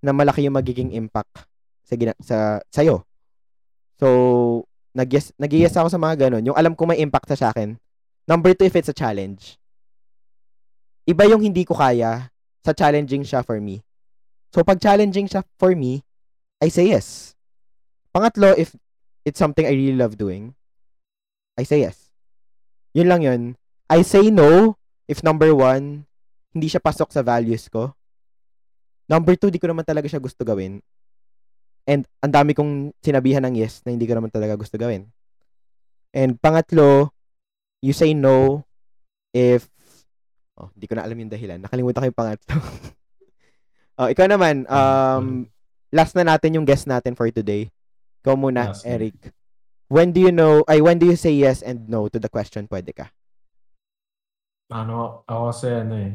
na 0.00 0.16
malaki 0.16 0.44
yung 0.48 0.56
magiging 0.56 0.96
impact 0.96 1.44
sa 1.84 1.94
gina- 1.96 2.20
sa 2.20 2.60
sa'yo. 2.72 3.04
So, 4.02 4.66
nag-yes, 4.98 5.30
nag-yes 5.38 5.78
ako 5.78 5.94
sa 5.94 6.02
mga 6.02 6.26
ganun. 6.26 6.50
Yung 6.50 6.58
alam 6.58 6.74
ko 6.74 6.90
may 6.90 6.98
impact 6.98 7.30
sa 7.38 7.54
akin. 7.54 7.78
Number 8.26 8.50
two, 8.50 8.66
if 8.66 8.74
it's 8.74 8.90
a 8.90 8.96
challenge. 8.96 9.62
Iba 11.06 11.30
yung 11.30 11.38
hindi 11.38 11.62
ko 11.62 11.78
kaya 11.78 12.34
sa 12.66 12.74
challenging 12.74 13.22
siya 13.22 13.46
for 13.46 13.62
me. 13.62 13.86
So, 14.50 14.66
pag 14.66 14.82
challenging 14.82 15.30
siya 15.30 15.46
for 15.54 15.78
me, 15.78 16.02
I 16.58 16.66
say 16.66 16.90
yes. 16.90 17.38
Pangatlo, 18.10 18.58
if 18.58 18.74
it's 19.22 19.38
something 19.38 19.70
I 19.70 19.74
really 19.74 19.94
love 19.94 20.18
doing, 20.18 20.58
I 21.54 21.62
say 21.62 21.86
yes. 21.86 22.10
Yun 22.98 23.06
lang 23.06 23.22
yun. 23.22 23.42
I 23.86 24.02
say 24.02 24.34
no 24.34 24.74
if 25.06 25.22
number 25.22 25.54
one, 25.54 26.10
hindi 26.50 26.66
siya 26.66 26.82
pasok 26.82 27.14
sa 27.14 27.22
values 27.22 27.70
ko. 27.70 27.94
Number 29.06 29.38
two, 29.38 29.54
di 29.54 29.62
ko 29.62 29.70
naman 29.70 29.86
talaga 29.86 30.10
siya 30.10 30.18
gusto 30.18 30.42
gawin. 30.42 30.82
And 31.86 32.06
ang 32.22 32.32
dami 32.32 32.54
kong 32.54 32.94
sinabihan 33.02 33.42
ng 33.46 33.58
yes 33.58 33.82
na 33.82 33.90
hindi 33.90 34.06
ko 34.06 34.14
naman 34.14 34.30
talaga 34.30 34.54
gusto 34.54 34.78
gawin. 34.78 35.10
And 36.14 36.38
pangatlo, 36.38 37.10
you 37.82 37.96
say 37.96 38.14
no 38.14 38.62
if 39.34 39.72
Oh, 40.62 40.68
di 40.76 40.84
ko 40.84 40.94
na 40.94 41.02
alam 41.02 41.16
yung 41.16 41.32
dahilan. 41.32 41.58
Nakalimutan 41.64 42.04
ko 42.04 42.08
yung 42.12 42.20
pangatlo. 42.22 42.56
oh, 43.98 44.08
ikaw 44.12 44.26
naman, 44.28 44.68
um, 44.68 45.48
last 45.88 46.12
na 46.12 46.28
natin 46.28 46.60
yung 46.60 46.68
guest 46.68 46.84
natin 46.84 47.16
for 47.16 47.26
today. 47.32 47.72
Ikaw 48.22 48.36
muna, 48.36 48.70
Last 48.70 48.84
na. 48.84 48.94
Eric. 48.94 49.16
When 49.88 50.12
do 50.12 50.20
you 50.20 50.32
know, 50.32 50.64
ay, 50.68 50.80
when 50.84 51.00
do 51.00 51.08
you 51.08 51.16
say 51.16 51.32
yes 51.32 51.60
and 51.60 51.88
no 51.88 52.08
to 52.08 52.20
the 52.20 52.28
question, 52.28 52.68
pwede 52.68 52.94
ka? 52.94 53.10
Ano, 54.72 55.24
ako 55.28 55.42
kasi 55.52 55.68
ano 55.68 55.94
eh. 56.00 56.12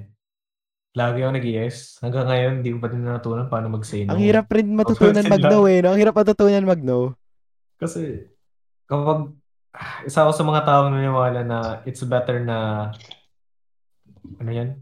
Lagi 0.98 1.22
ako 1.22 1.32
nag-yes. 1.38 2.02
Hanggang 2.02 2.26
ngayon, 2.26 2.54
hindi 2.60 2.74
ko 2.74 2.78
pa 2.82 2.90
din 2.90 3.06
natutunan 3.06 3.46
paano 3.46 3.70
mag-say 3.70 4.02
no. 4.02 4.18
Ang 4.18 4.26
hirap 4.26 4.50
rin 4.50 4.74
matutunan 4.74 5.22
mag-no 5.30 5.70
eh, 5.70 5.86
no? 5.86 5.94
Ang 5.94 6.02
hirap 6.02 6.18
matutunan 6.18 6.66
mag-no. 6.66 7.14
Kasi, 7.78 8.26
kapag 8.90 9.30
isa 10.10 10.26
ako 10.26 10.34
sa 10.34 10.42
mga 10.42 10.62
taong 10.66 10.90
naniniwala 10.90 11.42
na 11.46 11.60
it's 11.86 12.02
better 12.02 12.42
na 12.42 12.90
ano 14.42 14.50
yan? 14.50 14.82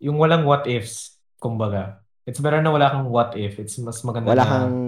Yung 0.00 0.16
walang 0.16 0.48
what 0.48 0.64
ifs, 0.64 1.20
kumbaga. 1.36 2.00
It's 2.24 2.40
better 2.40 2.64
na 2.64 2.72
wala 2.72 2.88
kang 2.88 3.12
what 3.12 3.36
if. 3.36 3.60
It's 3.60 3.76
mas 3.76 4.00
maganda 4.00 4.32
Wala 4.32 4.44
na 4.46 4.50
kang 4.50 4.78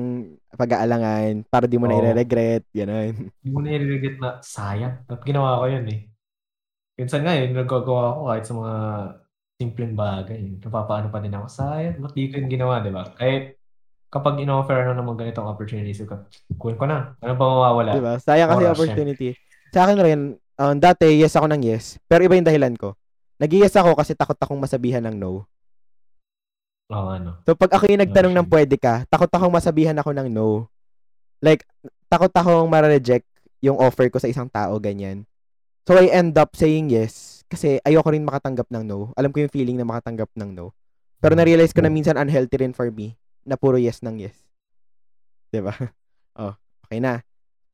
pag-aalangan 0.55 1.44
para 1.51 1.68
di 1.68 1.77
mo 1.77 1.85
na 1.85 1.99
Oo. 1.99 2.09
i-regret, 2.09 2.64
gano'n. 2.73 3.12
hindi 3.12 3.51
mo 3.53 3.61
na 3.61 3.75
i-regret 3.75 4.16
na 4.16 4.31
sayang. 4.40 5.05
At 5.05 5.20
ginawa 5.27 5.61
ko 5.61 5.66
yun 5.68 5.87
eh. 5.92 6.01
Minsan 6.94 7.27
nga 7.27 7.35
yun, 7.37 7.53
nagagawa 7.53 8.16
ko 8.16 8.20
kahit 8.31 8.44
sa 8.47 8.55
mga 8.55 8.75
simpleng 9.59 9.95
bagay. 9.95 10.59
Napapaano 10.59 11.11
pa 11.11 11.23
din 11.23 11.35
ako, 11.35 11.47
sayang, 11.47 12.03
ba't 12.03 12.12
di 12.14 12.31
ko 12.31 12.43
yun 12.43 12.51
ginawa, 12.51 12.83
di 12.83 12.90
ba? 12.90 13.07
Kahit 13.14 13.59
kapag 14.11 14.38
in-offer 14.43 14.79
na 14.90 14.95
naman 14.95 15.19
ganitong 15.19 15.47
opportunities, 15.47 16.03
kunin 16.59 16.79
ko 16.79 16.87
na. 16.87 17.19
Ano 17.23 17.33
ba 17.35 17.45
mawawala? 17.47 17.93
Diba? 17.95 18.14
Sayang 18.19 18.51
kasi 18.51 18.64
Oras 18.67 18.75
opportunity. 18.79 19.29
Sa 19.75 19.87
akin 19.87 19.99
rin, 19.99 20.21
um, 20.38 20.75
dati 20.79 21.19
yes 21.19 21.35
ako 21.35 21.51
ng 21.51 21.62
yes, 21.67 21.99
pero 22.07 22.23
iba 22.23 22.38
yung 22.38 22.47
dahilan 22.47 22.75
ko. 22.79 22.95
Nag-yes 23.43 23.75
ako 23.75 23.99
kasi 23.99 24.14
takot 24.14 24.38
akong 24.38 24.59
masabihan 24.59 25.03
ng 25.03 25.19
no. 25.19 25.47
Oo, 26.95 27.09
ano. 27.11 27.43
So 27.43 27.59
pag 27.59 27.75
ako 27.75 27.90
yung 27.90 28.03
nagtanong 28.07 28.35
ng 28.35 28.47
Okay. 28.47 28.55
pwede 28.55 28.77
ka, 28.79 28.95
takot 29.11 29.31
akong 29.31 29.51
masabihan 29.51 29.99
ako 29.99 30.14
ng 30.14 30.31
no. 30.31 30.71
Like, 31.43 31.67
takot 32.07 32.31
akong 32.31 32.71
ma-reject 32.71 33.27
yung 33.59 33.81
offer 33.83 34.07
ko 34.07 34.23
sa 34.23 34.31
isang 34.31 34.47
tao, 34.47 34.79
ganyan. 34.79 35.27
So 35.90 35.99
I 35.99 36.09
end 36.14 36.38
up 36.38 36.55
saying 36.55 36.95
yes 36.95 37.34
kasi 37.49 37.79
ayoko 37.85 38.11
rin 38.11 38.25
makatanggap 38.25 38.69
ng 38.71 38.85
no. 38.85 39.11
Alam 39.15 39.31
ko 39.31 39.45
yung 39.45 39.53
feeling 39.53 39.77
na 39.79 39.87
makatanggap 39.87 40.31
ng 40.35 40.51
no. 40.53 40.73
Pero 41.21 41.37
na-realize 41.39 41.73
ko 41.73 41.81
na 41.81 41.93
minsan 41.93 42.21
unhealthy 42.21 42.61
rin 42.61 42.77
for 42.77 42.91
me 42.93 43.17
na 43.45 43.57
puro 43.57 43.77
yes 43.81 44.01
ng 44.05 44.21
yes. 44.21 44.37
'Di 45.53 45.61
ba? 45.61 45.75
Oh, 46.35 46.55
okay 46.89 46.99
na. 46.99 47.23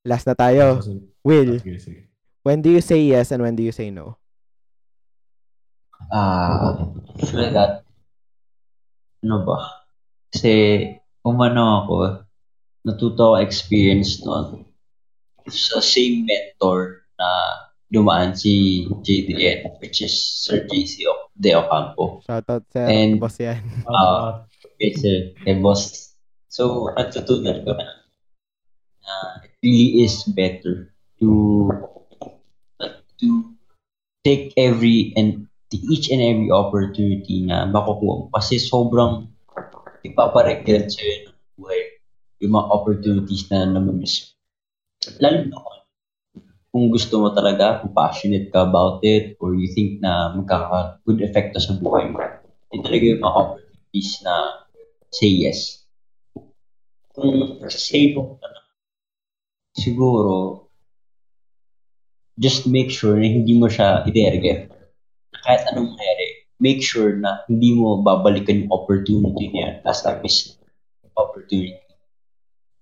Last 0.04 0.28
na 0.28 0.36
tayo. 0.36 0.80
Will, 1.20 1.60
sige. 1.60 2.08
when 2.40 2.64
do 2.64 2.72
you 2.72 2.80
say 2.80 3.00
yes 3.04 3.32
and 3.32 3.44
when 3.44 3.52
do 3.52 3.64
you 3.64 3.72
say 3.72 3.92
no? 3.92 4.16
Ah, 6.08 6.80
for 7.28 7.44
that, 7.52 7.84
ano 9.20 9.36
ba? 9.44 9.84
Kasi, 10.32 10.52
umano 11.20 11.84
ako, 11.84 12.24
natuto 12.88 13.36
ako 13.36 13.44
experience 13.44 14.24
noon 14.24 14.64
sa 15.50 15.82
same 15.84 16.24
mentor 16.24 17.04
na 17.20 17.28
dumaan 17.90 18.32
si 18.32 18.86
JDN, 19.02 19.82
which 19.82 20.00
is 20.00 20.14
Sir 20.14 20.62
JC 20.64 21.04
O- 21.04 21.28
De 21.34 21.50
Ocampo. 21.52 22.22
Shoutout 22.22 22.62
sa 22.70 22.86
And- 22.86 23.18
boss 23.18 23.36
yan. 23.36 23.58
Ah. 23.90 24.46
Okay, 24.78 24.94
sir. 24.94 25.18
Eh, 25.44 25.58
boss. 25.58 26.14
So, 26.46 26.88
natutunan 26.94 27.66
ko 27.66 27.74
na 27.74 27.86
na 29.00 29.12
it 29.44 29.52
really 29.60 30.02
is 30.02 30.22
better 30.30 30.94
to 31.18 31.28
to 33.20 33.28
take 34.24 34.54
every 34.56 35.12
and 35.14 35.46
each 35.70 36.08
and 36.08 36.18
every 36.20 36.48
opportunity 36.48 37.44
na 37.44 37.66
makukuha 37.66 38.14
mo. 38.16 38.26
Kasi 38.32 38.56
sobrang 38.56 39.28
ipaparegret 40.00 40.88
sa'yo 40.90 41.28
ng 41.28 41.36
buhay 41.54 41.80
yung 42.40 42.56
mga 42.56 42.66
opportunities 42.72 43.44
na 43.52 43.68
namimiss. 43.68 44.32
Lalo 45.20 45.44
na 45.44 45.56
kung- 45.56 45.79
kung 46.70 46.86
gusto 46.88 47.18
mo 47.18 47.34
talaga, 47.34 47.82
kung 47.82 47.90
passionate 47.90 48.48
ka 48.54 48.62
about 48.62 49.02
it, 49.02 49.34
or 49.42 49.58
you 49.58 49.66
think 49.74 49.98
na 49.98 50.34
magkaka-good 50.38 51.18
effect 51.26 51.58
sa 51.58 51.74
buhay 51.76 52.06
mo. 52.10 52.22
Yun 52.70 52.82
talaga 52.86 53.04
yung 53.10 53.22
mga 53.22 53.36
opportunities 53.36 54.10
na 54.22 54.34
say 55.10 55.30
yes. 55.30 55.82
Kung 57.10 57.58
say 57.74 58.14
no 58.14 58.38
siguro, 59.74 60.66
just 62.38 62.66
make 62.70 62.90
sure 62.90 63.18
na 63.18 63.26
hindi 63.26 63.58
mo 63.58 63.66
siya 63.66 64.06
i-regret. 64.06 64.70
Kahit 65.42 65.62
anong 65.70 65.94
mangyari, 65.94 66.46
make 66.62 66.80
sure 66.84 67.16
na 67.18 67.42
hindi 67.50 67.74
mo 67.74 67.98
babalikan 68.04 68.64
yung 68.66 68.72
opportunity 68.72 69.50
niya 69.50 69.82
as 69.88 70.06
a 70.06 70.18
missed 70.22 70.60
opportunity. 71.18 71.74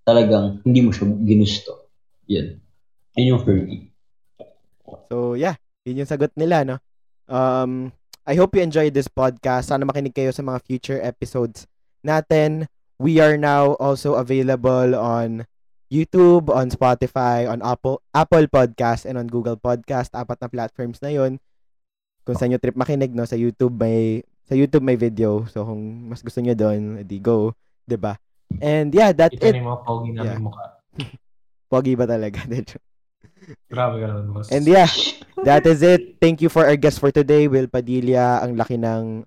Talagang 0.04 0.60
hindi 0.64 0.80
mo 0.84 0.90
siya 0.92 1.08
ginusto. 1.24 1.88
Yan. 2.28 2.60
Yun 3.16 3.36
yung 3.36 3.42
for 3.44 3.56
me. 3.56 3.88
So, 5.08 5.34
yeah. 5.34 5.56
Yun 5.84 6.04
yung 6.04 6.10
sagot 6.10 6.32
nila, 6.36 6.64
no? 6.64 6.76
Um, 7.28 7.92
I 8.28 8.36
hope 8.36 8.52
you 8.52 8.60
enjoyed 8.60 8.92
this 8.92 9.08
podcast. 9.08 9.72
Sana 9.72 9.88
makinig 9.88 10.12
kayo 10.12 10.32
sa 10.32 10.44
mga 10.44 10.60
future 10.64 11.00
episodes 11.00 11.64
natin. 12.04 12.68
We 12.98 13.22
are 13.22 13.38
now 13.38 13.78
also 13.80 14.18
available 14.18 14.92
on 14.92 15.46
YouTube, 15.88 16.52
on 16.52 16.68
Spotify, 16.68 17.48
on 17.48 17.64
Apple 17.64 18.04
Apple 18.12 18.44
Podcast, 18.50 19.08
and 19.08 19.16
on 19.16 19.30
Google 19.30 19.56
Podcast. 19.56 20.12
Apat 20.12 20.44
na 20.44 20.48
platforms 20.52 21.00
na 21.00 21.08
yon. 21.08 21.40
Kung 22.28 22.36
saan 22.36 22.52
nyo 22.52 22.60
trip 22.60 22.76
makinig, 22.76 23.16
no? 23.16 23.24
Sa 23.24 23.38
YouTube 23.38 23.80
may 23.80 24.20
sa 24.44 24.52
YouTube 24.52 24.84
may 24.84 25.00
video. 25.00 25.48
So, 25.48 25.64
kung 25.64 26.12
mas 26.12 26.20
gusto 26.20 26.40
nyo 26.44 26.52
doon, 26.52 27.00
edi 27.00 27.16
go. 27.16 27.56
'di 27.88 27.96
ba? 27.96 28.20
And 28.60 28.92
yeah, 28.92 29.16
that's 29.16 29.32
Ito 29.36 29.48
it. 29.48 29.52
na 29.56 29.60
yung 29.64 29.68
mga 29.72 29.80
pogi 29.84 30.10
namin 30.12 30.28
Yeah. 30.28 30.40
mukha. 30.44 30.66
Pogi 31.72 31.92
ba 31.96 32.04
talaga? 32.04 32.44
Grabe 33.68 34.00
ka 34.00 34.06
naman, 34.08 34.32
boss. 34.32 34.52
And 34.52 34.64
yeah, 34.68 34.88
that 35.44 35.64
is 35.64 35.80
it. 35.80 36.20
Thank 36.20 36.40
you 36.40 36.48
for 36.48 36.64
our 36.66 36.76
guest 36.76 37.00
for 37.00 37.12
today, 37.12 37.48
Will 37.48 37.68
Padilla. 37.68 38.40
Ang 38.44 38.56
laki 38.56 38.76
ng 38.76 39.24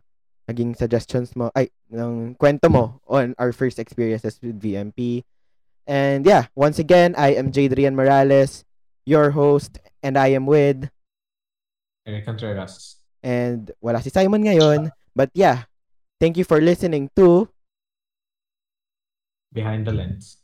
naging 0.49 0.75
suggestions 0.75 1.33
mo, 1.37 1.49
ay, 1.55 1.69
ng 1.93 2.35
kwento 2.35 2.67
mo 2.67 2.99
on 3.07 3.33
our 3.37 3.53
first 3.53 3.79
experiences 3.79 4.37
with 4.41 4.59
VMP. 4.59 5.23
And 5.87 6.25
yeah, 6.25 6.49
once 6.53 6.77
again, 6.77 7.15
I 7.17 7.33
am 7.39 7.51
Jadrian 7.51 7.95
Morales, 7.95 8.65
your 9.05 9.31
host, 9.31 9.79
and 10.03 10.17
I 10.17 10.33
am 10.35 10.45
with, 10.45 10.89
Eric 12.05 12.25
Contreras. 12.25 12.97
and 13.21 13.69
wala 13.81 14.01
si 14.01 14.09
Simon 14.09 14.41
ngayon. 14.41 14.89
But 15.13 15.29
yeah, 15.37 15.69
thank 16.19 16.37
you 16.37 16.43
for 16.43 16.61
listening 16.61 17.09
to 17.15 17.49
Behind 19.53 19.85
the 19.85 19.91
lens. 19.91 20.40